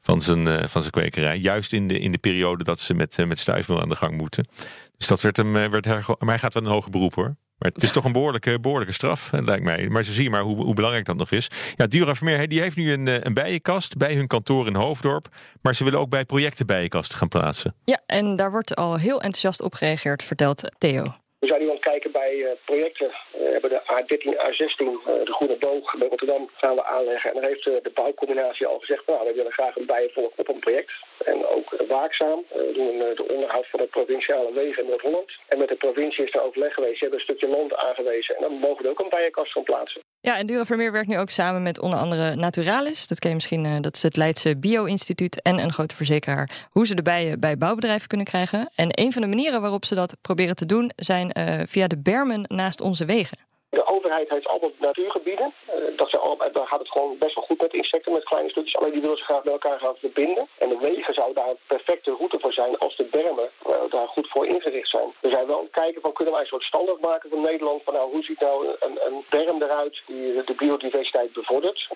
van 0.00 0.20
zijn, 0.20 0.46
uh, 0.46 0.66
van 0.66 0.80
zijn 0.80 0.92
kwekerij. 0.92 1.36
Juist 1.38 1.72
in 1.72 1.88
de, 1.88 1.98
in 1.98 2.12
de 2.12 2.18
periode 2.18 2.64
dat 2.64 2.80
ze 2.80 2.94
met, 2.94 3.18
uh, 3.18 3.26
met 3.26 3.38
stuifmeel 3.38 3.80
aan 3.80 3.88
de 3.88 3.96
gang 3.96 4.16
moeten. 4.16 4.48
Dus 4.96 5.06
dat 5.06 5.20
werd 5.20 5.36
hem, 5.36 5.52
werd 5.52 5.86
maar 5.86 6.16
hij 6.18 6.38
gaat 6.38 6.54
wel 6.54 6.62
een 6.62 6.68
hoger 6.68 6.90
beroep 6.90 7.14
hoor. 7.14 7.36
Maar 7.58 7.72
het 7.72 7.82
is 7.82 7.90
toch 7.90 8.04
een 8.04 8.12
behoorlijke, 8.12 8.60
behoorlijke 8.60 8.92
straf, 8.92 9.30
lijkt 9.32 9.64
mij. 9.64 9.88
Maar 9.88 10.02
zo 10.02 10.12
zie 10.12 10.22
je 10.22 10.30
maar 10.30 10.42
hoe, 10.42 10.56
hoe 10.56 10.74
belangrijk 10.74 11.04
dat 11.04 11.16
nog 11.16 11.30
is. 11.30 11.50
Ja, 11.76 11.86
Dura 11.86 12.14
Vermeer 12.14 12.48
die 12.48 12.60
heeft 12.60 12.76
nu 12.76 12.92
een, 12.92 13.26
een 13.26 13.34
bijenkast 13.34 13.96
bij 13.96 14.14
hun 14.14 14.26
kantoor 14.26 14.66
in 14.66 14.74
Hoofddorp. 14.74 15.28
Maar 15.62 15.74
ze 15.74 15.84
willen 15.84 15.98
ook 15.98 16.08
bij 16.08 16.24
projecten 16.24 16.66
bijenkasten 16.66 17.18
gaan 17.18 17.28
plaatsen. 17.28 17.74
Ja, 17.84 18.02
en 18.06 18.36
daar 18.36 18.50
wordt 18.50 18.76
al 18.76 18.96
heel 18.96 19.20
enthousiast 19.20 19.62
op 19.62 19.74
gereageerd, 19.74 20.22
vertelt 20.22 20.68
Theo. 20.78 21.14
We 21.44 21.50
zijn 21.50 21.62
nu 21.62 21.68
aan 21.68 21.80
het 21.80 21.90
kijken 21.92 22.12
bij 22.12 22.34
uh, 22.34 22.48
projecten. 22.64 23.10
We 23.32 23.48
hebben 23.52 23.70
de 23.70 23.82
A13, 23.94 24.24
A16, 24.48 24.82
uh, 24.84 25.24
de 25.24 25.32
Groene 25.32 25.56
Boog 25.56 25.96
bij 25.98 26.08
Rotterdam 26.08 26.50
gaan 26.56 26.74
we 26.74 26.84
aanleggen. 26.84 27.30
En 27.30 27.40
daar 27.40 27.50
heeft 27.50 27.66
uh, 27.66 27.74
de 27.82 27.90
bouwcombinatie 27.94 28.66
al 28.66 28.78
gezegd, 28.78 29.06
nou, 29.06 29.26
we 29.26 29.34
willen 29.34 29.52
graag 29.52 29.76
een 29.76 29.86
bijenvolk 29.86 30.32
op 30.36 30.48
een 30.48 30.58
project. 30.58 30.92
En 31.24 31.46
ook 31.46 31.84
waakzaam. 31.88 32.44
we 32.48 32.72
doen 32.74 32.98
de 32.98 33.34
onderhoud 33.34 33.66
van 33.66 33.80
de 33.80 33.86
provinciale 33.86 34.52
wegen 34.52 34.82
in 34.82 34.88
Noord-Holland. 34.88 35.32
En 35.48 35.58
met 35.58 35.68
de 35.68 35.74
provincie 35.74 36.24
is 36.24 36.34
er 36.34 36.42
overleg 36.42 36.74
geweest. 36.74 36.98
Ze 36.98 37.04
hebben 37.04 37.18
een 37.18 37.24
stukje 37.24 37.48
land 37.56 37.74
aangewezen. 37.76 38.36
En 38.36 38.42
dan 38.42 38.52
mogen 38.52 38.82
we 38.82 38.90
ook 38.90 39.00
een 39.00 39.08
bijenkast 39.08 39.52
gaan 39.52 39.62
plaatsen. 39.62 40.02
Ja, 40.20 40.36
en 40.38 40.46
Dura 40.46 40.64
Vermeer 40.64 40.92
werkt 40.92 41.08
nu 41.08 41.18
ook 41.18 41.30
samen 41.30 41.62
met 41.62 41.80
onder 41.80 41.98
andere 41.98 42.34
Naturalis. 42.34 43.08
Dat 43.08 43.18
ken 43.18 43.28
je 43.28 43.34
misschien, 43.34 43.82
dat 43.82 43.94
is 43.94 44.02
het 44.02 44.16
Leidse 44.16 44.56
Bio-instituut 44.56 45.42
en 45.42 45.58
een 45.58 45.72
grote 45.72 45.94
verzekeraar. 45.94 46.50
Hoe 46.70 46.86
ze 46.86 46.94
de 46.94 47.02
bijen 47.02 47.40
bij 47.40 47.56
bouwbedrijven 47.56 48.08
kunnen 48.08 48.26
krijgen. 48.26 48.70
En 48.74 48.88
een 48.90 49.12
van 49.12 49.22
de 49.22 49.28
manieren 49.28 49.60
waarop 49.60 49.84
ze 49.84 49.94
dat 49.94 50.16
proberen 50.22 50.56
te 50.56 50.66
doen 50.66 50.90
zijn 50.96 51.33
via 51.64 51.86
de 51.86 51.98
bermen 52.02 52.44
naast 52.48 52.80
onze 52.80 53.04
wegen. 53.04 53.38
De 53.74 53.86
overheid 53.86 54.28
heeft 54.28 54.48
altijd 54.48 54.80
natuurgebieden. 54.80 55.54
Uh, 55.68 55.96
dat 55.96 56.18
al, 56.18 56.36
daar 56.52 56.66
gaat 56.66 56.78
het 56.78 56.90
gewoon 56.90 57.18
best 57.18 57.34
wel 57.34 57.44
goed 57.44 57.60
met 57.60 57.72
insecten, 57.72 58.12
met 58.12 58.24
kleine 58.24 58.50
stukjes. 58.50 58.76
Alleen 58.76 58.92
die 58.92 59.00
willen 59.00 59.16
ze 59.16 59.24
graag 59.24 59.44
met 59.44 59.52
elkaar 59.52 59.80
gaan 59.80 59.96
verbinden. 59.96 60.48
En 60.58 60.68
de 60.68 60.78
wegen 60.78 61.14
zouden 61.14 61.34
daar 61.34 61.48
een 61.48 61.58
perfecte 61.66 62.10
route 62.10 62.38
voor 62.40 62.52
zijn 62.52 62.78
als 62.78 62.96
de 62.96 63.04
bermen 63.04 63.50
daar 63.88 64.08
goed 64.08 64.28
voor 64.28 64.46
ingericht 64.46 64.88
zijn. 64.88 65.12
We 65.20 65.28
zijn 65.30 65.46
wel 65.46 65.56
aan 65.56 65.62
het 65.62 65.72
kijken 65.72 66.00
van 66.00 66.12
kunnen 66.12 66.32
wij 66.32 66.42
een 66.42 66.48
soort 66.48 66.62
standaard 66.62 67.00
maken 67.00 67.30
van 67.30 67.40
Nederland. 67.40 67.82
Van 67.82 67.94
nou, 67.94 68.10
hoe 68.10 68.22
ziet 68.22 68.40
nou 68.40 68.66
een, 68.80 68.98
een 69.06 69.24
berm 69.30 69.62
eruit 69.62 70.02
die 70.06 70.44
de 70.44 70.54
biodiversiteit 70.54 71.32
bevordert. 71.32 71.88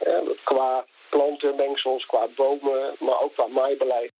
Qua 0.45 0.85
plantenmengsels, 1.11 2.07
qua 2.07 2.27
bomen, 2.37 2.95
maar 2.99 3.21
ook 3.21 3.33
qua 3.33 3.47
maaibeleid. 3.47 4.13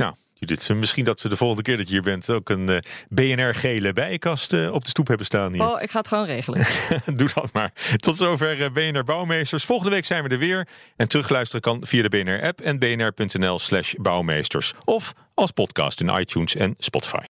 Nou, 0.00 0.14
Judith, 0.34 0.68
misschien 0.74 1.04
dat 1.04 1.22
we 1.22 1.28
de 1.28 1.36
volgende 1.36 1.62
keer 1.62 1.76
dat 1.76 1.86
je 1.86 1.92
hier 1.92 2.02
bent 2.02 2.30
ook 2.30 2.48
een 2.48 2.70
uh, 2.70 2.78
BNR-gele 3.08 3.92
bijenkast 3.92 4.52
uh, 4.52 4.72
op 4.72 4.82
de 4.82 4.88
stoep 4.88 5.06
hebben 5.06 5.26
staan 5.26 5.52
hier. 5.52 5.62
Oh, 5.62 5.82
ik 5.82 5.90
ga 5.90 5.98
het 5.98 6.08
gewoon 6.08 6.24
regelen. 6.24 6.66
Doe 7.14 7.28
dat 7.34 7.52
maar. 7.52 7.72
Tot 7.96 8.16
zover 8.16 8.60
uh, 8.60 8.70
BNR 8.70 9.04
Bouwmeesters. 9.04 9.64
Volgende 9.64 9.90
week 9.94 10.04
zijn 10.04 10.22
we 10.22 10.28
er 10.28 10.38
weer. 10.38 10.68
En 10.96 11.08
terugluisteren 11.08 11.60
kan 11.60 11.86
via 11.86 12.02
de 12.02 12.08
BNR-app 12.08 12.60
en 12.60 12.78
bnr.nl 12.78 13.58
slash 13.58 13.94
bouwmeesters. 13.94 14.74
Of 14.84 15.12
als 15.34 15.50
podcast 15.50 16.00
in 16.00 16.08
iTunes 16.08 16.56
en 16.56 16.74
Spotify. 16.78 17.29